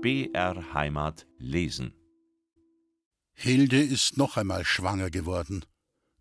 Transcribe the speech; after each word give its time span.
BR 0.00 0.74
Heimat 0.74 1.26
lesen. 1.38 1.92
Hilde 3.34 3.82
ist 3.82 4.16
noch 4.16 4.36
einmal 4.36 4.64
schwanger 4.64 5.10
geworden. 5.10 5.64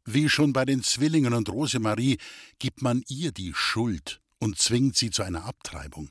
Wie 0.03 0.29
schon 0.29 0.51
bei 0.51 0.65
den 0.65 0.81
Zwillingen 0.81 1.33
und 1.33 1.47
Rosemarie 1.49 2.17
gibt 2.57 2.81
man 2.81 3.03
ihr 3.07 3.31
die 3.31 3.53
Schuld 3.53 4.19
und 4.39 4.57
zwingt 4.57 4.97
sie 4.97 5.11
zu 5.11 5.21
einer 5.21 5.45
Abtreibung. 5.45 6.09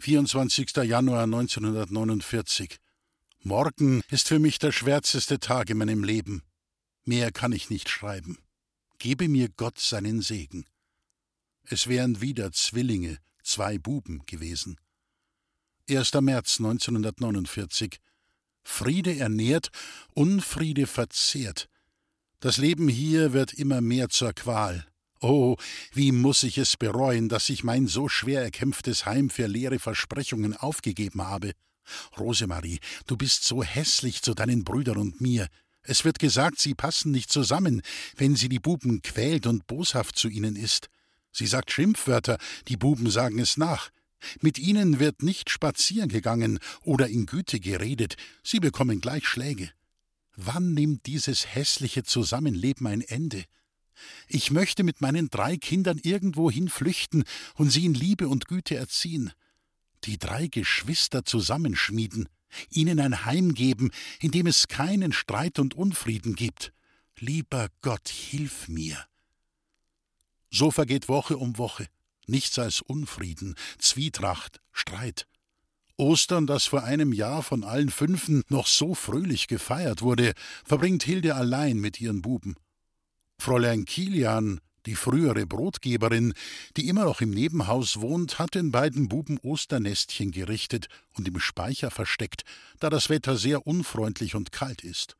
24. 0.00 0.74
Januar 0.78 1.24
1949. 1.24 2.78
Morgen 3.44 4.02
ist 4.10 4.26
für 4.26 4.40
mich 4.40 4.58
der 4.58 4.72
schwärzeste 4.72 5.38
Tag 5.38 5.70
in 5.70 5.78
meinem 5.78 6.02
Leben. 6.02 6.42
Mehr 7.04 7.30
kann 7.30 7.52
ich 7.52 7.70
nicht 7.70 7.88
schreiben. 7.88 8.36
Gebe 8.98 9.28
mir 9.28 9.48
Gott 9.48 9.78
seinen 9.78 10.22
Segen. 10.22 10.66
Es 11.62 11.86
wären 11.86 12.20
wieder 12.20 12.50
Zwillinge, 12.50 13.18
zwei 13.44 13.78
Buben 13.78 14.26
gewesen. 14.26 14.76
1. 15.88 16.12
März 16.20 16.58
1949. 16.58 17.98
Friede 18.62 19.18
ernährt, 19.18 19.70
Unfriede 20.14 20.86
verzehrt. 20.86 21.68
Das 22.40 22.58
Leben 22.58 22.88
hier 22.88 23.32
wird 23.32 23.54
immer 23.54 23.80
mehr 23.80 24.10
zur 24.10 24.32
Qual. 24.32 24.86
Oh, 25.20 25.56
wie 25.92 26.12
muss 26.12 26.42
ich 26.42 26.58
es 26.58 26.76
bereuen, 26.76 27.28
dass 27.28 27.48
ich 27.48 27.64
mein 27.64 27.88
so 27.88 28.08
schwer 28.08 28.42
erkämpftes 28.42 29.06
Heim 29.06 29.30
für 29.30 29.46
leere 29.46 29.78
Versprechungen 29.78 30.56
aufgegeben 30.56 31.22
habe. 31.22 31.52
Rosemarie, 32.18 32.78
du 33.06 33.16
bist 33.16 33.44
so 33.44 33.62
hässlich 33.64 34.22
zu 34.22 34.34
deinen 34.34 34.64
Brüdern 34.64 34.98
und 34.98 35.20
mir. 35.20 35.48
Es 35.82 36.04
wird 36.04 36.18
gesagt, 36.18 36.60
sie 36.60 36.74
passen 36.74 37.10
nicht 37.10 37.32
zusammen, 37.32 37.82
wenn 38.16 38.36
sie 38.36 38.48
die 38.48 38.60
Buben 38.60 39.00
quält 39.02 39.46
und 39.46 39.66
boshaft 39.66 40.16
zu 40.16 40.28
ihnen 40.28 40.54
ist. 40.54 40.88
Sie 41.32 41.46
sagt 41.46 41.72
Schimpfwörter, 41.72 42.38
die 42.68 42.76
Buben 42.76 43.10
sagen 43.10 43.38
es 43.38 43.56
nach. 43.56 43.90
Mit 44.40 44.58
ihnen 44.58 44.98
wird 44.98 45.22
nicht 45.22 45.50
spazieren 45.50 46.08
gegangen 46.08 46.58
oder 46.82 47.08
in 47.08 47.26
Güte 47.26 47.60
geredet, 47.60 48.16
sie 48.42 48.60
bekommen 48.60 49.00
gleich 49.00 49.26
Schläge. 49.26 49.70
Wann 50.36 50.74
nimmt 50.74 51.06
dieses 51.06 51.54
hässliche 51.54 52.04
Zusammenleben 52.04 52.86
ein 52.86 53.00
Ende? 53.00 53.44
Ich 54.28 54.50
möchte 54.50 54.84
mit 54.84 55.00
meinen 55.00 55.30
drei 55.30 55.56
Kindern 55.56 55.98
irgendwohin 55.98 56.68
flüchten 56.68 57.24
und 57.54 57.70
sie 57.70 57.84
in 57.84 57.94
Liebe 57.94 58.28
und 58.28 58.46
Güte 58.46 58.76
erziehen. 58.76 59.32
Die 60.04 60.18
drei 60.18 60.46
Geschwister 60.46 61.24
zusammenschmieden, 61.24 62.28
ihnen 62.70 63.00
ein 63.00 63.24
Heim 63.24 63.54
geben, 63.54 63.90
in 64.20 64.30
dem 64.30 64.46
es 64.46 64.68
keinen 64.68 65.12
Streit 65.12 65.58
und 65.58 65.74
Unfrieden 65.74 66.36
gibt. 66.36 66.72
Lieber 67.18 67.68
Gott, 67.82 68.08
hilf 68.08 68.68
mir. 68.68 69.04
So 70.50 70.70
vergeht 70.70 71.08
Woche 71.08 71.36
um 71.36 71.58
Woche, 71.58 71.88
nichts 72.28 72.58
als 72.58 72.80
Unfrieden, 72.80 73.54
Zwietracht, 73.78 74.60
Streit. 74.72 75.26
Ostern, 75.96 76.46
das 76.46 76.66
vor 76.66 76.84
einem 76.84 77.12
Jahr 77.12 77.42
von 77.42 77.64
allen 77.64 77.90
Fünfen 77.90 78.44
noch 78.48 78.68
so 78.68 78.94
fröhlich 78.94 79.48
gefeiert 79.48 80.00
wurde, 80.00 80.32
verbringt 80.64 81.02
Hilde 81.02 81.34
allein 81.34 81.78
mit 81.78 82.00
ihren 82.00 82.22
Buben. 82.22 82.54
Fräulein 83.36 83.84
Kilian, 83.84 84.60
die 84.86 84.94
frühere 84.94 85.44
Brotgeberin, 85.46 86.34
die 86.76 86.88
immer 86.88 87.04
noch 87.04 87.20
im 87.20 87.30
Nebenhaus 87.30 88.00
wohnt, 88.00 88.38
hat 88.38 88.54
den 88.54 88.70
beiden 88.70 89.08
Buben 89.08 89.38
Osternestchen 89.38 90.30
gerichtet 90.30 90.86
und 91.14 91.26
im 91.26 91.40
Speicher 91.40 91.90
versteckt, 91.90 92.44
da 92.78 92.90
das 92.90 93.10
Wetter 93.10 93.36
sehr 93.36 93.66
unfreundlich 93.66 94.34
und 94.34 94.52
kalt 94.52 94.82
ist. 94.82 95.16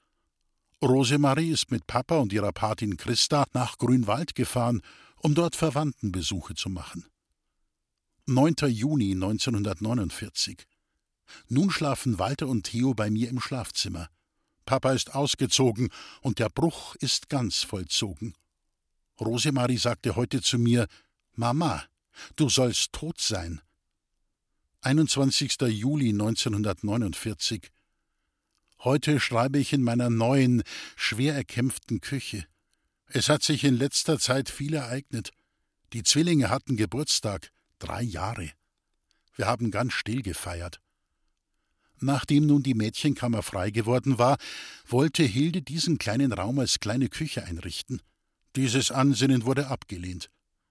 Rosemarie 0.81 1.51
ist 1.51 1.73
mit 1.73 1.89
Papa 1.89 2.19
und 2.19 2.33
ihrer 2.33 2.53
Patin 2.53 2.97
Christa 2.97 3.45
nach 3.53 3.79
Grünwald 3.79 4.37
gefahren, 4.37 4.81
um 5.21 5.35
dort 5.35 5.57
Verwandtenbesuche 5.57 6.55
zu 6.55 6.69
machen. 6.69 7.05
9. 8.27 8.55
Juni 8.69 9.13
1949. 9.13 10.67
Nun 11.49 11.71
schlafen 11.71 12.19
Walter 12.19 12.47
und 12.47 12.65
Theo 12.65 12.95
bei 12.95 13.11
mir 13.11 13.29
im 13.29 13.41
Schlafzimmer. 13.41 14.09
Papa 14.67 14.93
ist 14.93 15.15
ausgezogen 15.15 15.89
und 16.21 16.39
der 16.39 16.51
Bruch 16.51 16.95
ist 16.97 17.29
ganz 17.29 17.63
vollzogen. 17.63 18.35
Rosemarie 19.21 19.79
sagte 19.79 20.15
heute 20.17 20.43
zu 20.43 20.59
mir: 20.59 20.87
Mama, 21.35 21.85
du 22.37 22.49
sollst 22.49 22.93
tot 22.93 23.21
sein. 23.21 23.61
21. 24.83 25.57
Juli 25.69 26.11
1949. 26.11 27.71
Heute 28.81 29.19
schreibe 29.19 29.59
ich 29.59 29.73
in 29.73 29.83
meiner 29.83 30.09
neuen, 30.09 30.63
schwer 30.95 31.35
erkämpften 31.35 32.01
Küche. 32.01 32.47
Es 33.11 33.31
hat 33.31 33.43
sich 33.43 33.65
in 33.65 33.77
letzter 33.77 34.19
Zeit 34.19 34.51
viel 34.51 34.75
ereignet. 34.75 35.31
Die 35.95 36.03
Zwillinge 36.03 36.51
hatten 36.51 36.77
Geburtstag, 36.77 37.51
drei 37.79 38.03
Jahre. 38.03 38.51
Wir 39.35 39.47
haben 39.47 39.71
ganz 39.71 39.95
still 39.95 40.21
gefeiert. 40.21 40.81
Nachdem 42.01 42.47
nun 42.47 42.63
die 42.63 42.75
Mädchenkammer 42.75 43.43
frei 43.43 43.71
geworden 43.71 44.19
war, 44.19 44.37
wollte 44.87 45.23
Hilde 45.23 45.63
diesen 45.63 45.99
kleinen 45.99 46.33
Raum 46.33 46.59
als 46.59 46.81
kleine 46.81 47.09
Küche 47.09 47.45
einrichten. 47.45 48.03
Dieses 48.57 48.91
Ansinnen 48.91 49.45
wurde 49.45 49.69
abgelehnt. 49.69 50.31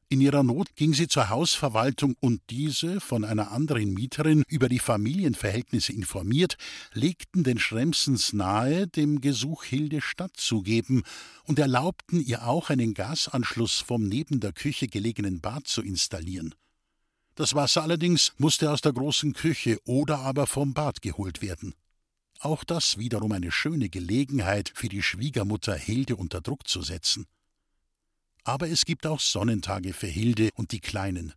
In 0.10 0.22
ihrer 0.22 0.42
Not 0.42 0.74
ging 0.78 0.94
sie 0.94 1.10
zur 1.10 1.28
Hausverwaltung 1.28 2.16
und 2.22 2.42
diese, 2.50 3.02
von 3.02 3.26
einer 3.26 3.52
anderen 3.52 3.94
Mieterin 3.94 4.44
über 4.48 4.70
die 4.70 4.80
Familienverhältnisse 4.80 5.92
informiert, 5.92 6.56
legten 6.94 7.44
den 7.44 7.60
Schremsens 7.60 8.32
nahe, 8.32 8.88
dem 8.88 9.20
Gesuch 9.20 9.66
Hilde 9.66 10.00
stattzugeben 10.00 11.04
und 11.44 11.60
erlaubten 11.60 12.22
ihr 12.22 12.48
auch 12.48 12.70
einen 12.70 12.94
Gasanschluss 12.94 13.82
vom 13.82 14.08
neben 14.08 14.40
der 14.40 14.54
Küche 14.54 14.88
gelegenen 14.88 15.42
Bad 15.42 15.68
zu 15.68 15.82
installieren. 15.82 16.56
Das 17.36 17.54
Wasser 17.54 17.84
allerdings 17.84 18.32
musste 18.38 18.72
aus 18.72 18.80
der 18.80 18.94
großen 18.94 19.34
Küche 19.34 19.78
oder 19.84 20.20
aber 20.20 20.48
vom 20.48 20.74
Bad 20.74 21.02
geholt 21.02 21.42
werden. 21.42 21.76
Auch 22.40 22.64
das 22.64 22.98
wiederum 22.98 23.34
eine 23.34 23.52
schöne 23.52 23.90
Gelegenheit 23.90 24.72
für 24.74 24.88
die 24.88 25.04
Schwiegermutter 25.04 25.76
Hilde 25.76 26.16
unter 26.16 26.40
Druck 26.40 26.66
zu 26.66 26.82
setzen. 26.82 27.26
Aber 28.48 28.70
es 28.70 28.86
gibt 28.86 29.06
auch 29.06 29.20
Sonnentage 29.20 29.92
für 29.92 30.08
Hilde 30.08 30.52
und 30.56 30.72
die 30.72 30.80
Kleinen. 30.80 31.34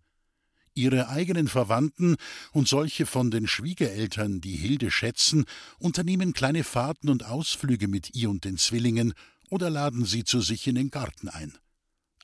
Ihre 0.74 1.08
eigenen 1.08 1.48
Verwandten 1.48 2.14
und 2.52 2.68
solche 2.68 3.04
von 3.04 3.32
den 3.32 3.48
Schwiegereltern, 3.48 4.40
die 4.40 4.54
Hilde 4.54 4.92
schätzen, 4.92 5.44
unternehmen 5.80 6.34
kleine 6.34 6.62
Fahrten 6.62 7.08
und 7.08 7.26
Ausflüge 7.26 7.88
mit 7.88 8.14
ihr 8.14 8.30
und 8.30 8.44
den 8.44 8.58
Zwillingen 8.58 9.12
oder 9.48 9.70
laden 9.70 10.04
sie 10.04 10.22
zu 10.22 10.40
sich 10.40 10.68
in 10.68 10.76
den 10.76 10.92
Garten 10.92 11.28
ein. 11.28 11.58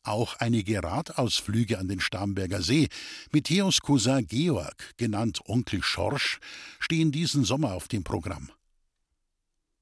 Auch 0.05 0.37
einige 0.37 0.81
Radausflüge 0.81 1.81
an 1.81 1.89
den 1.89 1.99
Starnberger 1.99 2.63
See 2.63 2.89
mit 3.33 3.47
Theos 3.47 3.81
Cousin 3.81 4.29
Georg, 4.29 4.97
genannt 4.99 5.41
Onkel 5.47 5.83
Schorsch, 5.83 6.39
stehen 6.79 7.11
diesen 7.11 7.43
Sommer 7.43 7.75
auf 7.75 7.89
dem 7.89 8.05
Programm. 8.05 8.53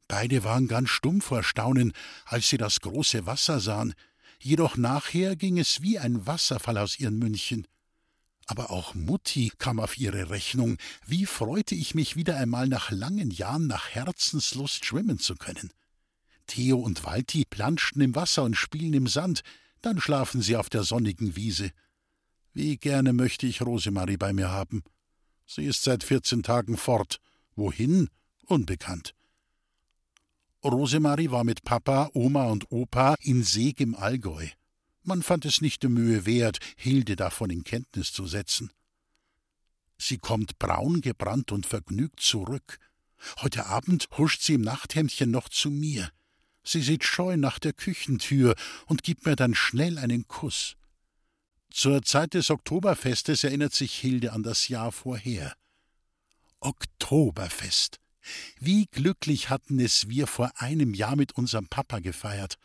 Beide 0.08 0.44
waren 0.44 0.66
ganz 0.66 0.88
stumm 0.88 1.20
vor 1.20 1.42
Staunen, 1.42 1.92
als 2.24 2.48
sie 2.48 2.56
das 2.56 2.80
große 2.80 3.26
Wasser 3.26 3.60
sahen, 3.60 3.92
jedoch 4.44 4.76
nachher 4.76 5.36
ging 5.36 5.58
es 5.58 5.82
wie 5.82 5.98
ein 5.98 6.26
Wasserfall 6.26 6.78
aus 6.78 6.98
ihren 6.98 7.18
München. 7.18 7.66
Aber 8.46 8.70
auch 8.70 8.94
Mutti 8.94 9.52
kam 9.58 9.80
auf 9.80 9.96
ihre 9.98 10.30
Rechnung. 10.30 10.76
Wie 11.06 11.24
freute 11.24 11.74
ich 11.74 11.94
mich 11.94 12.14
wieder 12.14 12.36
einmal 12.36 12.68
nach 12.68 12.90
langen 12.90 13.30
Jahren 13.30 13.66
nach 13.66 13.88
Herzenslust 13.88 14.84
schwimmen 14.84 15.18
zu 15.18 15.34
können. 15.34 15.70
Theo 16.46 16.78
und 16.78 17.04
Walti 17.04 17.46
planschten 17.48 18.02
im 18.02 18.14
Wasser 18.14 18.42
und 18.42 18.54
spielen 18.54 18.92
im 18.92 19.06
Sand, 19.06 19.42
dann 19.80 19.98
schlafen 19.98 20.42
sie 20.42 20.56
auf 20.56 20.68
der 20.68 20.82
sonnigen 20.82 21.36
Wiese. 21.36 21.70
Wie 22.52 22.76
gerne 22.76 23.14
möchte 23.14 23.46
ich 23.46 23.62
Rosemarie 23.62 24.18
bei 24.18 24.32
mir 24.32 24.50
haben. 24.50 24.82
Sie 25.46 25.64
ist 25.64 25.82
seit 25.82 26.04
vierzehn 26.04 26.42
Tagen 26.42 26.76
fort. 26.76 27.20
Wohin? 27.56 28.10
Unbekannt. 28.46 29.14
Rosemarie 30.64 31.30
war 31.30 31.44
mit 31.44 31.62
Papa, 31.64 32.10
Oma 32.14 32.46
und 32.46 32.70
Opa 32.70 33.16
in 33.20 33.42
Seeg 33.42 33.80
im 33.80 33.94
Allgäu. 33.94 34.48
Man 35.02 35.22
fand 35.22 35.44
es 35.44 35.60
nicht 35.60 35.82
die 35.82 35.88
Mühe 35.88 36.24
wert, 36.24 36.58
Hilde 36.76 37.16
davon 37.16 37.50
in 37.50 37.64
Kenntnis 37.64 38.12
zu 38.12 38.26
setzen. 38.26 38.70
Sie 39.98 40.18
kommt 40.18 40.58
braun 40.58 41.02
gebrannt 41.02 41.52
und 41.52 41.66
vergnügt 41.66 42.20
zurück. 42.20 42.78
Heute 43.42 43.66
Abend 43.66 44.08
huscht 44.16 44.42
sie 44.42 44.54
im 44.54 44.62
Nachthemdchen 44.62 45.30
noch 45.30 45.50
zu 45.50 45.70
mir. 45.70 46.10
Sie 46.62 46.80
sieht 46.80 47.04
scheu 47.04 47.36
nach 47.36 47.58
der 47.58 47.74
Küchentür 47.74 48.54
und 48.86 49.02
gibt 49.02 49.26
mir 49.26 49.36
dann 49.36 49.54
schnell 49.54 49.98
einen 49.98 50.26
Kuss. 50.26 50.76
Zur 51.70 52.02
Zeit 52.02 52.32
des 52.32 52.48
Oktoberfestes 52.50 53.44
erinnert 53.44 53.74
sich 53.74 53.94
Hilde 53.94 54.32
an 54.32 54.42
das 54.42 54.68
Jahr 54.68 54.92
vorher. 54.92 55.54
Oktoberfest. 56.60 58.00
Wie 58.58 58.86
glücklich 58.86 59.50
hatten 59.50 59.78
es 59.78 60.08
wir 60.08 60.26
vor 60.26 60.50
einem 60.56 60.94
Jahr 60.94 61.16
mit 61.16 61.32
unserem 61.32 61.66
Papa 61.68 61.98
gefeiert. 61.98 62.56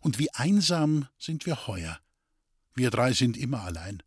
Und 0.00 0.18
wie 0.18 0.32
einsam 0.34 1.06
sind 1.18 1.46
wir 1.46 1.66
heuer. 1.66 1.98
Wir 2.74 2.90
drei 2.90 3.12
sind 3.12 3.36
immer 3.36 3.62
allein. 3.62 4.02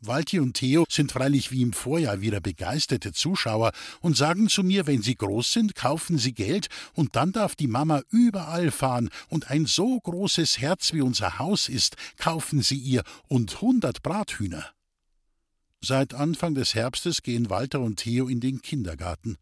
Walti 0.00 0.38
und 0.38 0.54
Theo 0.54 0.84
sind 0.88 1.10
freilich 1.10 1.50
wie 1.50 1.60
im 1.60 1.72
Vorjahr 1.72 2.20
wieder 2.20 2.40
begeisterte 2.40 3.12
Zuschauer 3.12 3.72
und 4.00 4.16
sagen 4.16 4.48
zu 4.48 4.62
mir, 4.62 4.86
wenn 4.86 5.02
sie 5.02 5.16
groß 5.16 5.52
sind, 5.52 5.74
kaufen 5.74 6.18
sie 6.18 6.34
Geld 6.34 6.68
und 6.94 7.16
dann 7.16 7.32
darf 7.32 7.56
die 7.56 7.66
Mama 7.66 8.02
überall 8.10 8.70
fahren 8.70 9.10
und 9.28 9.50
ein 9.50 9.66
so 9.66 9.98
großes 9.98 10.58
Herz 10.58 10.92
wie 10.92 11.00
unser 11.00 11.40
Haus 11.40 11.68
ist, 11.68 11.96
kaufen 12.16 12.62
sie 12.62 12.78
ihr 12.78 13.02
und 13.26 13.60
hundert 13.60 14.02
Brathühner. 14.04 14.66
Seit 15.80 16.14
Anfang 16.14 16.54
des 16.54 16.74
Herbstes 16.74 17.22
gehen 17.22 17.50
Walter 17.50 17.80
und 17.80 17.96
Theo 17.96 18.28
in 18.28 18.38
den 18.40 18.62
Kindergarten. 18.62 19.36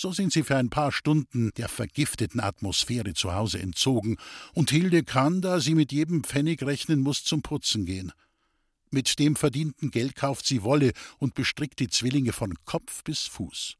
So 0.00 0.12
sind 0.12 0.32
sie 0.32 0.44
für 0.44 0.54
ein 0.54 0.70
paar 0.70 0.92
Stunden 0.92 1.50
der 1.56 1.68
vergifteten 1.68 2.38
Atmosphäre 2.38 3.14
zu 3.14 3.34
Hause 3.34 3.58
entzogen, 3.58 4.16
und 4.54 4.70
Hilde 4.70 5.02
kann, 5.02 5.40
da 5.40 5.58
sie 5.58 5.74
mit 5.74 5.90
jedem 5.90 6.22
Pfennig 6.22 6.62
rechnen 6.62 7.00
muss, 7.00 7.24
zum 7.24 7.42
Putzen 7.42 7.84
gehen. 7.84 8.12
Mit 8.92 9.18
dem 9.18 9.34
verdienten 9.34 9.90
Geld 9.90 10.14
kauft 10.14 10.46
sie 10.46 10.62
Wolle 10.62 10.92
und 11.18 11.34
bestrickt 11.34 11.80
die 11.80 11.88
Zwillinge 11.88 12.32
von 12.32 12.54
Kopf 12.64 13.02
bis 13.02 13.22
Fuß. 13.22 13.74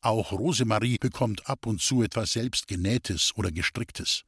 Auch 0.00 0.32
Rosemarie 0.32 0.98
bekommt 0.98 1.48
ab 1.48 1.64
und 1.64 1.80
zu 1.80 2.02
etwas 2.02 2.32
selbst 2.32 2.66
Genähtes 2.66 3.30
oder 3.36 3.52
Gestricktes. 3.52 4.24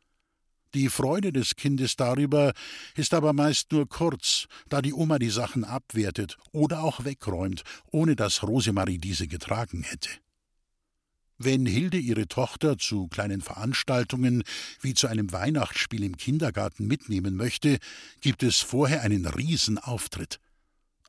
Die 0.72 0.88
Freude 0.88 1.32
des 1.32 1.56
Kindes 1.56 1.96
darüber 1.96 2.52
ist 2.94 3.12
aber 3.12 3.32
meist 3.32 3.72
nur 3.72 3.88
kurz, 3.88 4.46
da 4.68 4.80
die 4.80 4.94
Oma 4.94 5.18
die 5.18 5.30
Sachen 5.30 5.64
abwertet 5.64 6.36
oder 6.52 6.84
auch 6.84 7.04
wegräumt, 7.04 7.64
ohne 7.90 8.14
dass 8.14 8.44
Rosemarie 8.44 8.98
diese 8.98 9.26
getragen 9.26 9.82
hätte. 9.82 10.10
Wenn 11.38 11.66
Hilde 11.66 11.98
ihre 11.98 12.28
Tochter 12.28 12.78
zu 12.78 13.08
kleinen 13.08 13.40
Veranstaltungen 13.40 14.44
wie 14.80 14.94
zu 14.94 15.08
einem 15.08 15.32
Weihnachtsspiel 15.32 16.04
im 16.04 16.16
Kindergarten 16.16 16.86
mitnehmen 16.86 17.34
möchte, 17.34 17.78
gibt 18.20 18.42
es 18.42 18.60
vorher 18.60 19.02
einen 19.02 19.26
Riesenauftritt. 19.26 20.38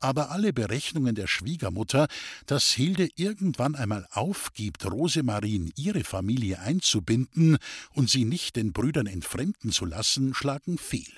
Aber 0.00 0.30
alle 0.30 0.52
Berechnungen 0.52 1.14
der 1.14 1.26
Schwiegermutter, 1.26 2.08
dass 2.44 2.70
Hilde 2.72 3.08
irgendwann 3.16 3.74
einmal 3.74 4.06
aufgibt, 4.10 4.84
Rosemarie 4.84 5.56
in 5.56 5.72
ihre 5.76 6.04
Familie 6.04 6.60
einzubinden 6.60 7.56
und 7.94 8.10
sie 8.10 8.24
nicht 8.24 8.56
den 8.56 8.72
Brüdern 8.72 9.06
entfremden 9.06 9.70
zu 9.70 9.86
lassen, 9.86 10.34
schlagen 10.34 10.76
fehl. 10.76 11.12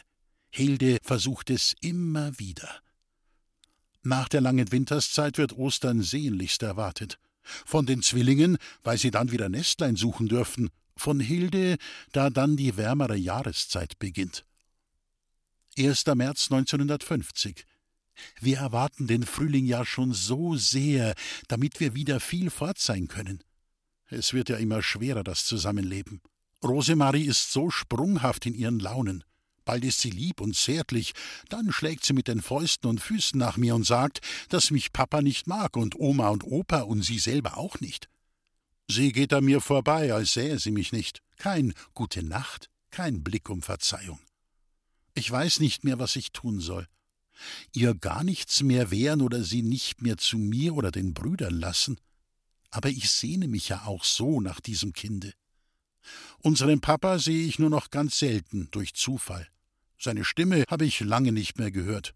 Hilde 0.51 0.99
versucht 1.03 1.51
es 1.51 1.75
immer 1.81 2.39
wieder. 2.39 2.81
Nach 4.03 4.29
der 4.29 4.43
langen 4.43 4.71
Winterszeit 4.71 5.39
wird 5.39 5.55
Ostern 5.55 6.03
sehnlichst 6.03 6.63
erwartet. 6.63 7.19
Von 7.65 7.87
den 7.87 8.03
Zwillingen, 8.03 8.59
weil 8.83 8.99
sie 8.99 9.11
dann 9.11 9.31
wieder 9.31 9.49
Nestlein 9.49 9.97
suchen 9.97 10.29
dürfen, 10.29 10.71
von 10.97 11.21
Hilde, 11.21 11.77
da 12.13 12.31
dann 12.31 12.57
die 12.57 12.77
wärmere 12.77 13.17
Jahreszeit 13.17 13.99
beginnt. 13.99 14.45
1. 15.79 16.07
März 16.07 16.51
1950. 16.51 17.65
Wir 18.41 18.59
erwarten 18.59 19.07
den 19.07 19.25
Frühling 19.25 19.65
ja 19.65 19.85
schon 19.85 20.13
so 20.13 20.57
sehr, 20.57 21.15
damit 21.47 21.79
wir 21.79 21.95
wieder 21.95 22.19
viel 22.19 22.51
fort 22.51 22.79
sein 22.79 23.07
können. 23.07 23.45
Es 24.07 24.33
wird 24.33 24.49
ja 24.49 24.57
immer 24.57 24.83
schwerer, 24.83 25.23
das 25.23 25.45
Zusammenleben. 25.45 26.21
Rosemarie 26.65 27.25
ist 27.25 27.53
so 27.53 27.71
sprunghaft 27.71 28.47
in 28.47 28.55
ihren 28.55 28.81
Launen. 28.81 29.23
Bald 29.69 29.85
ist 29.85 30.01
sie 30.01 30.09
lieb 30.09 30.41
und 30.41 30.57
zärtlich, 30.57 31.13
dann 31.51 31.73
schlägt 31.73 32.03
sie 32.03 32.15
mit 32.15 32.27
den 32.27 32.41
Fäusten 32.41 32.89
und 32.89 33.03
Füßen 33.03 33.39
nach 33.39 33.59
mir 33.59 33.75
und 33.75 33.85
sagt, 33.85 34.21
dass 34.49 34.71
mich 34.71 34.95
Papa 34.95 35.21
nicht 35.21 35.47
mag 35.47 35.77
und 35.77 35.95
Oma 35.95 36.31
und 36.31 36.43
Opa 36.43 36.81
und 36.81 37.03
sie 37.03 37.19
selber 37.19 37.59
auch 37.59 37.79
nicht. 37.79 38.09
Sie 38.91 39.13
geht 39.13 39.31
an 39.35 39.45
mir 39.45 39.61
vorbei, 39.61 40.15
als 40.15 40.33
sähe 40.33 40.59
sie 40.59 40.71
mich 40.71 40.91
nicht. 40.93 41.21
Kein 41.37 41.75
Gute 41.93 42.23
Nacht, 42.23 42.71
kein 42.91 43.23
Blick 43.23 43.51
um 43.51 43.61
Verzeihung. 43.61 44.19
Ich 45.13 45.31
weiß 45.31 45.61
nicht 45.61 45.85
mehr, 45.85 45.99
was 45.99 46.17
ich 46.17 46.33
tun 46.33 46.61
soll. 46.61 46.89
Ihr 47.75 47.95
gar 47.95 48.25
nichts 48.25 48.63
mehr 48.63 48.91
wehren 48.91 49.21
oder 49.21 49.43
sie 49.43 49.61
nicht 49.61 50.01
mehr 50.01 50.17
zu 50.17 50.39
mir 50.39 50.77
oder 50.77 50.91
den 50.91 51.13
Brüdern 51.13 51.61
lassen. 51.61 52.01
Aber 52.71 52.89
ich 52.89 53.11
sehne 53.11 53.49
mich 53.49 53.69
ja 53.69 53.85
auch 53.85 54.05
so 54.05 54.41
nach 54.41 54.61
diesem 54.61 54.95
Kinde. 54.95 55.35
Unseren 56.39 56.81
Papa 56.81 57.19
sehe 57.19 57.47
ich 57.47 57.59
nur 57.59 57.69
noch 57.69 57.91
ganz 57.91 58.19
selten 58.19 58.69
durch 58.71 58.95
Zufall. 58.95 59.47
Seine 59.99 60.25
Stimme 60.25 60.65
habe 60.69 60.87
ich 60.87 61.01
lange 61.01 61.33
nicht 61.33 61.59
mehr 61.59 61.71
gehört. 61.71 62.15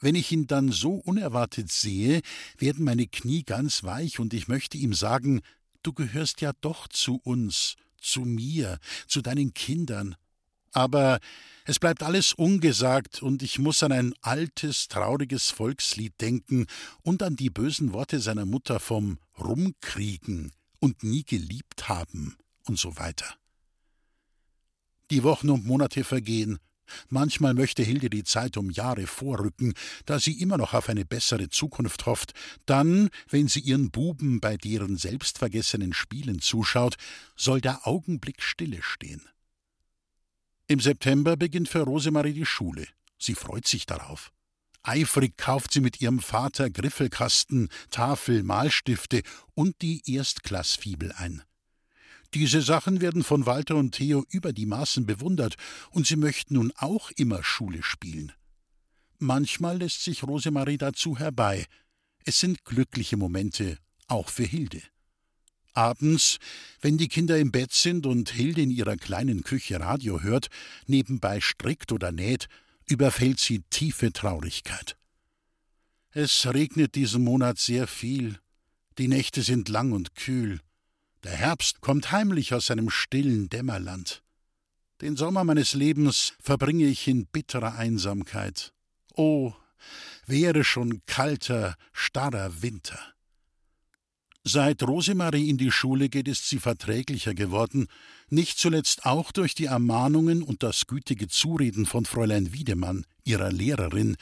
Wenn 0.00 0.14
ich 0.14 0.30
ihn 0.30 0.46
dann 0.46 0.70
so 0.70 0.94
unerwartet 0.94 1.72
sehe, 1.72 2.20
werden 2.58 2.84
meine 2.84 3.06
Knie 3.06 3.42
ganz 3.42 3.82
weich 3.82 4.18
und 4.18 4.34
ich 4.34 4.46
möchte 4.46 4.78
ihm 4.78 4.94
sagen, 4.94 5.40
du 5.82 5.92
gehörst 5.92 6.40
ja 6.40 6.52
doch 6.60 6.86
zu 6.88 7.20
uns, 7.24 7.76
zu 8.00 8.20
mir, 8.20 8.78
zu 9.06 9.22
deinen 9.22 9.54
Kindern. 9.54 10.14
Aber 10.72 11.20
es 11.64 11.78
bleibt 11.78 12.02
alles 12.02 12.34
ungesagt 12.34 13.22
und 13.22 13.42
ich 13.42 13.58
muss 13.58 13.82
an 13.82 13.92
ein 13.92 14.14
altes, 14.20 14.88
trauriges 14.88 15.50
Volkslied 15.50 16.12
denken 16.20 16.66
und 17.02 17.22
an 17.22 17.34
die 17.34 17.50
bösen 17.50 17.92
Worte 17.92 18.20
seiner 18.20 18.44
Mutter 18.44 18.78
vom 18.78 19.18
Rumkriegen 19.38 20.52
und 20.78 21.02
nie 21.02 21.24
geliebt 21.24 21.88
haben 21.88 22.36
und 22.66 22.78
so 22.78 22.98
weiter. 22.98 23.34
Die 25.10 25.22
Wochen 25.22 25.50
und 25.50 25.64
Monate 25.64 26.04
vergehen, 26.04 26.58
Manchmal 27.08 27.54
möchte 27.54 27.82
Hilde 27.82 28.10
die 28.10 28.24
Zeit 28.24 28.56
um 28.56 28.70
Jahre 28.70 29.06
vorrücken, 29.06 29.74
da 30.04 30.18
sie 30.18 30.40
immer 30.40 30.56
noch 30.56 30.74
auf 30.74 30.88
eine 30.88 31.04
bessere 31.04 31.48
Zukunft 31.48 32.06
hofft. 32.06 32.32
Dann, 32.66 33.10
wenn 33.28 33.48
sie 33.48 33.60
ihren 33.60 33.90
Buben 33.90 34.40
bei 34.40 34.56
deren 34.56 34.96
selbstvergessenen 34.96 35.92
Spielen 35.92 36.40
zuschaut, 36.40 36.96
soll 37.36 37.60
der 37.60 37.86
Augenblick 37.86 38.42
stille 38.42 38.82
stehen. 38.82 39.22
Im 40.68 40.80
September 40.80 41.36
beginnt 41.36 41.68
für 41.68 41.82
Rosemarie 41.82 42.32
die 42.32 42.46
Schule. 42.46 42.86
Sie 43.18 43.34
freut 43.34 43.66
sich 43.66 43.86
darauf. 43.86 44.32
Eifrig 44.82 45.36
kauft 45.36 45.72
sie 45.72 45.80
mit 45.80 46.00
ihrem 46.00 46.20
Vater 46.20 46.70
Griffelkasten, 46.70 47.68
Tafel, 47.90 48.42
Malstifte 48.42 49.22
und 49.54 49.82
die 49.82 50.02
Erstklassfibel 50.06 51.12
ein. 51.12 51.42
Diese 52.34 52.62
Sachen 52.62 53.00
werden 53.00 53.22
von 53.22 53.46
Walter 53.46 53.76
und 53.76 53.92
Theo 53.92 54.24
über 54.30 54.52
die 54.52 54.66
Maßen 54.66 55.06
bewundert, 55.06 55.56
und 55.90 56.06
sie 56.06 56.16
möchten 56.16 56.54
nun 56.54 56.72
auch 56.76 57.10
immer 57.12 57.42
Schule 57.42 57.82
spielen. 57.82 58.32
Manchmal 59.18 59.78
lässt 59.78 60.04
sich 60.04 60.22
Rosemarie 60.22 60.78
dazu 60.78 61.18
herbei. 61.18 61.66
Es 62.24 62.40
sind 62.40 62.64
glückliche 62.64 63.16
Momente, 63.16 63.78
auch 64.08 64.28
für 64.28 64.44
Hilde. 64.44 64.82
Abends, 65.72 66.38
wenn 66.80 66.96
die 66.96 67.08
Kinder 67.08 67.38
im 67.38 67.52
Bett 67.52 67.72
sind 67.72 68.06
und 68.06 68.30
Hilde 68.30 68.62
in 68.62 68.70
ihrer 68.70 68.96
kleinen 68.96 69.42
Küche 69.42 69.78
Radio 69.78 70.22
hört, 70.22 70.48
nebenbei 70.86 71.40
strickt 71.40 71.92
oder 71.92 72.12
näht, 72.12 72.48
überfällt 72.86 73.38
sie 73.40 73.62
tiefe 73.70 74.12
Traurigkeit. 74.12 74.96
Es 76.10 76.46
regnet 76.46 76.94
diesen 76.94 77.24
Monat 77.24 77.58
sehr 77.58 77.86
viel, 77.86 78.38
die 78.96 79.08
Nächte 79.08 79.42
sind 79.42 79.68
lang 79.68 79.92
und 79.92 80.14
kühl, 80.14 80.60
der 81.26 81.34
Herbst 81.34 81.80
kommt 81.80 82.12
heimlich 82.12 82.54
aus 82.54 82.66
seinem 82.66 82.88
stillen 82.88 83.48
Dämmerland. 83.48 84.22
Den 85.00 85.16
Sommer 85.16 85.42
meines 85.42 85.74
Lebens 85.74 86.34
verbringe 86.40 86.84
ich 86.84 87.08
in 87.08 87.26
bitterer 87.26 87.74
Einsamkeit. 87.74 88.72
Oh, 89.14 89.52
wäre 90.26 90.62
schon 90.62 91.02
kalter, 91.06 91.74
starrer 91.92 92.62
Winter. 92.62 93.00
Seit 94.44 94.84
Rosemarie 94.84 95.50
in 95.50 95.58
die 95.58 95.72
Schule 95.72 96.08
geht, 96.08 96.28
ist 96.28 96.48
sie 96.48 96.60
verträglicher 96.60 97.34
geworden, 97.34 97.88
nicht 98.28 98.60
zuletzt 98.60 99.04
auch 99.04 99.32
durch 99.32 99.56
die 99.56 99.64
Ermahnungen 99.64 100.44
und 100.44 100.62
das 100.62 100.86
gütige 100.86 101.26
Zureden 101.26 101.86
von 101.86 102.04
Fräulein 102.04 102.52
Wiedemann, 102.52 103.04
ihrer 103.24 103.50
Lehrerin, 103.50 104.16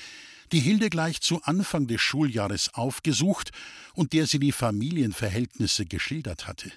die 0.52 0.60
Hilde 0.60 0.88
gleich 0.88 1.20
zu 1.20 1.42
Anfang 1.42 1.86
des 1.86 2.00
Schuljahres 2.00 2.72
aufgesucht 2.72 3.50
und 3.92 4.14
der 4.14 4.26
sie 4.26 4.38
die 4.38 4.52
Familienverhältnisse 4.52 5.84
geschildert 5.84 6.46
hatte. 6.46 6.72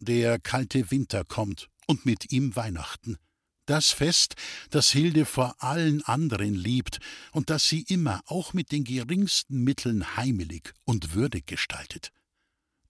Der 0.00 0.38
kalte 0.38 0.90
Winter 0.90 1.24
kommt 1.24 1.68
und 1.86 2.04
mit 2.06 2.32
ihm 2.32 2.56
Weihnachten. 2.56 3.18
Das 3.66 3.90
Fest, 3.90 4.34
das 4.70 4.90
Hilde 4.90 5.24
vor 5.24 5.54
allen 5.62 6.02
anderen 6.04 6.54
liebt 6.54 6.98
und 7.32 7.48
das 7.48 7.66
sie 7.66 7.82
immer 7.88 8.20
auch 8.26 8.52
mit 8.52 8.72
den 8.72 8.84
geringsten 8.84 9.64
Mitteln 9.64 10.16
heimelig 10.16 10.74
und 10.84 11.14
würdig 11.14 11.46
gestaltet. 11.46 12.10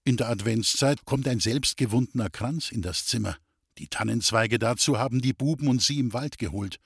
In 0.03 0.17
der 0.17 0.29
Adventszeit 0.29 1.05
kommt 1.05 1.27
ein 1.27 1.39
selbstgewundener 1.39 2.29
Kranz 2.29 2.71
in 2.71 2.81
das 2.81 3.05
Zimmer. 3.05 3.37
Die 3.77 3.87
Tannenzweige 3.87 4.59
dazu 4.59 4.99
haben 4.99 5.21
die 5.21 5.33
Buben 5.33 5.67
und 5.67 5.81
sie 5.81 5.97
im 5.99 6.13
Wald 6.13 6.37
geholt. 6.37 6.79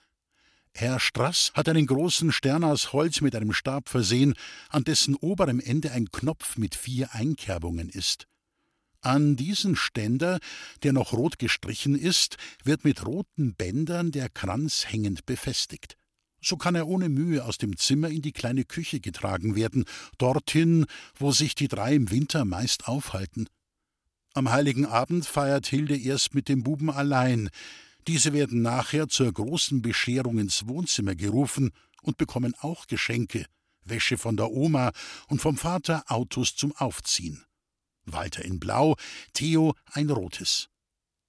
Herr 0.72 1.00
Strass 1.00 1.52
hat 1.54 1.68
einen 1.68 1.88
großen 1.88 2.32
Stern 2.32 2.64
aus 2.64 2.94
Holz 2.94 3.22
mit 3.22 3.36
einem 3.36 3.52
Stab 3.52 3.90
versehen, 3.90 4.36
an 4.70 4.84
dessen 4.84 5.16
oberem 5.16 5.60
Ende 5.60 5.92
ein 5.92 6.10
Knopf 6.12 6.58
mit 6.58 6.76
vier 6.76 7.14
Einkerbungen 7.14 7.90
ist. 7.90 8.29
An 9.02 9.38
diesen 9.38 9.76
Ständer, 9.76 10.40
der 10.84 10.92
noch 10.92 11.14
rot 11.14 11.40
gestrichen 11.40 11.98
ist, 11.98 12.36
wird 12.64 12.84
mit 12.84 13.06
roten 13.06 13.56
Bändern 13.56 14.12
der 14.12 14.30
Kranz 14.30 14.86
hängend 14.88 15.26
befestigt. 15.26 15.96
So 16.42 16.58
kann 16.58 16.76
er 16.76 16.88
ohne 16.88 17.10
Mühe 17.10 17.44
aus 17.44 17.58
dem 17.58 17.78
Zimmer 17.78 18.10
in 18.10 18.22
die 18.22 18.32
kleine 18.32 18.66
Küche 18.66 19.00
getragen 19.00 19.56
werden, 19.56 19.86
dorthin, 20.18 20.86
wo 21.16 21.32
sich 21.32 21.56
die 21.56 21.68
drei 21.68 21.96
im 21.96 22.12
Winter 22.12 22.46
meist 22.46 22.88
aufhalten. 22.88 23.48
Am 24.34 24.52
heiligen 24.52 24.86
Abend 24.86 25.26
feiert 25.26 25.68
Hilde 25.68 25.98
erst 25.98 26.36
mit 26.36 26.50
dem 26.50 26.64
Buben 26.64 26.90
allein. 26.90 27.50
Diese 28.08 28.34
werden 28.34 28.62
nachher 28.62 29.08
zur 29.08 29.32
großen 29.32 29.82
Bescherung 29.82 30.40
ins 30.40 30.68
Wohnzimmer 30.68 31.16
gerufen 31.16 31.72
und 32.02 32.18
bekommen 32.18 32.54
auch 32.60 32.88
Geschenke, 32.88 33.46
Wäsche 33.84 34.18
von 34.18 34.38
der 34.38 34.52
Oma 34.52 34.92
und 35.28 35.42
vom 35.42 35.58
Vater 35.58 36.04
Autos 36.08 36.56
zum 36.56 36.76
Aufziehen. 36.76 37.44
Walter 38.14 38.44
in 38.44 38.60
Blau, 38.60 38.96
Theo 39.34 39.76
ein 39.92 40.10
rotes. 40.10 40.70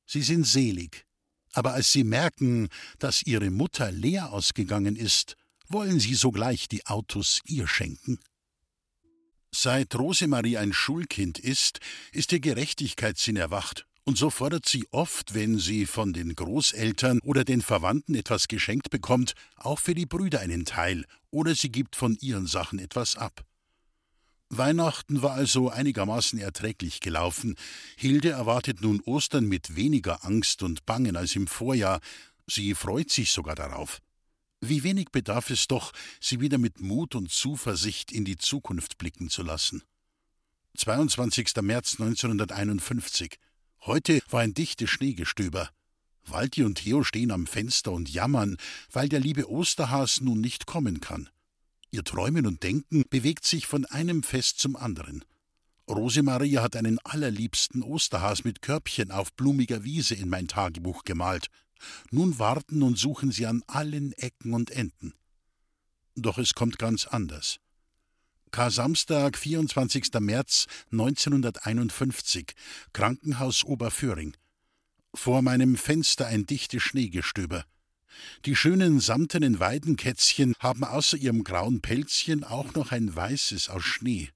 Sie 0.07 0.23
sind 0.23 0.47
selig, 0.47 1.07
aber 1.53 1.75
als 1.75 1.93
sie 1.93 2.05
merken, 2.05 2.69
dass 2.99 3.23
ihre 3.23 3.51
Mutter 3.51 3.91
leer 3.91 4.33
ausgegangen 4.33 4.97
ist, 4.97 5.37
wollen 5.69 6.01
sie 6.01 6.15
sogleich 6.15 6.69
die 6.69 6.87
Autos 6.87 7.41
ihr 7.47 7.67
schenken. 7.67 8.19
Seit 9.53 9.95
Rosemarie 9.97 10.59
ein 10.59 10.73
Schulkind 10.73 11.39
ist, 11.39 11.81
ist 12.13 12.33
ihr 12.33 12.41
Gerechtigkeitssinn 12.41 13.37
erwacht, 13.37 13.87
und 14.05 14.17
so 14.17 14.31
fordert 14.31 14.67
sie 14.67 14.87
oft, 14.93 15.35
wenn 15.35 15.59
sie 15.59 15.87
von 15.87 16.13
den 16.13 16.35
Großeltern 16.35 17.21
oder 17.21 17.45
den 17.45 17.61
Verwandten 17.61 18.15
etwas 18.15 18.49
geschenkt 18.49 18.91
bekommt, 18.91 19.35
auch 19.57 19.79
für 19.79 19.95
die 19.95 20.07
Brüder 20.07 20.41
einen 20.41 20.65
Teil, 20.65 21.05
oder 21.31 21.55
sie 21.55 21.71
gibt 21.71 21.97
von 21.97 22.17
ihren 22.21 22.47
Sachen 22.47 22.79
etwas 22.79 23.17
ab. 23.17 23.45
Weihnachten 24.51 25.23
war 25.23 25.35
also 25.35 25.71
einigermaßen 25.71 26.39
erträglich 26.41 27.01
gelaufen. 27.01 27.55
Hilde 27.97 28.31
erwartet 28.31 28.81
nun 28.83 29.01
Ostern 29.03 29.47
mit 29.47 29.77
weniger 29.77 30.25
Angst 30.25 30.65
und 30.65 30.85
Bangen 30.87 31.17
als 31.17 31.37
im 31.37 31.47
Vorjahr. 31.47 32.01
Sie 32.49 32.75
freut 32.75 33.11
sich 33.11 33.31
sogar 33.31 33.55
darauf. 33.55 34.01
Wie 34.61 34.83
wenig 34.83 35.11
bedarf 35.11 35.51
es 35.51 35.69
doch, 35.69 35.93
sie 36.21 36.41
wieder 36.41 36.59
mit 36.59 36.81
Mut 36.81 37.15
und 37.15 37.31
Zuversicht 37.31 38.11
in 38.11 38.25
die 38.25 38.37
Zukunft 38.37 38.99
blicken 38.99 39.31
zu 39.31 39.43
lassen. 39.43 39.83
22. 40.77 41.57
März 41.63 42.01
1951. 42.01 43.39
Heute 43.83 44.21
war 44.31 44.41
ein 44.41 44.53
dichtes 44.53 44.91
Schneegestöber. 44.91 45.71
Walti 46.27 46.65
und 46.65 46.75
Theo 46.77 47.05
stehen 47.05 47.31
am 47.31 47.47
Fenster 47.47 47.93
und 47.93 48.11
jammern, 48.11 48.57
weil 48.91 49.09
der 49.09 49.21
liebe 49.21 49.49
Osterhas 49.49 50.21
nun 50.21 50.41
nicht 50.41 50.67
kommen 50.67 51.01
kann. 51.01 51.31
Ihr 51.93 52.05
Träumen 52.05 52.47
und 52.47 52.63
Denken 52.63 53.05
bewegt 53.11 53.45
sich 53.45 53.67
von 53.67 53.85
einem 53.87 54.23
Fest 54.23 54.59
zum 54.59 54.77
anderen. 54.77 55.25
Rosemaria 55.89 56.63
hat 56.63 56.77
einen 56.77 57.01
allerliebsten 57.01 57.83
Osterhas 57.83 58.45
mit 58.45 58.63
Körbchen 58.63 59.11
auf 59.11 59.33
blumiger 59.33 59.83
Wiese 59.83 60.15
in 60.15 60.29
mein 60.29 60.47
Tagebuch 60.47 61.03
gemalt. 61.03 61.49
Nun 62.11 62.39
warten 62.39 62.83
und 62.83 62.97
suchen 62.97 63.33
sie 63.33 63.47
an 63.47 63.65
allen 63.67 64.13
Ecken 64.13 64.55
und 64.55 64.71
Enden. 64.71 65.15
Doch 66.15 66.39
es 66.39 66.55
kommt 66.55 66.79
ganz 66.79 67.07
anders. 67.07 67.59
Kar-Samstag, 68.53 69.37
24. 69.37 70.13
März 70.21 70.67
1951, 70.93 72.53
Krankenhaus 72.93 73.65
Oberföhring. 73.65 74.37
Vor 75.15 75.43
meinem 75.43 75.77
Fenster 75.77 76.27
ein 76.27 76.47
dichtes 76.47 76.83
Schneegestöber. 76.83 77.65
Die 78.45 78.57
schönen 78.57 79.01
samtenen 79.01 79.61
Weidenkätzchen 79.61 80.55
haben 80.59 80.85
außer 80.85 81.17
ihrem 81.17 81.45
grauen 81.45 81.81
Pelzchen 81.81 82.45
auch 82.45 82.75
noch 82.75 82.93
ein 82.93 83.15
weißes 83.15 83.69
aus 83.69 83.85
Schnee. 83.85 84.31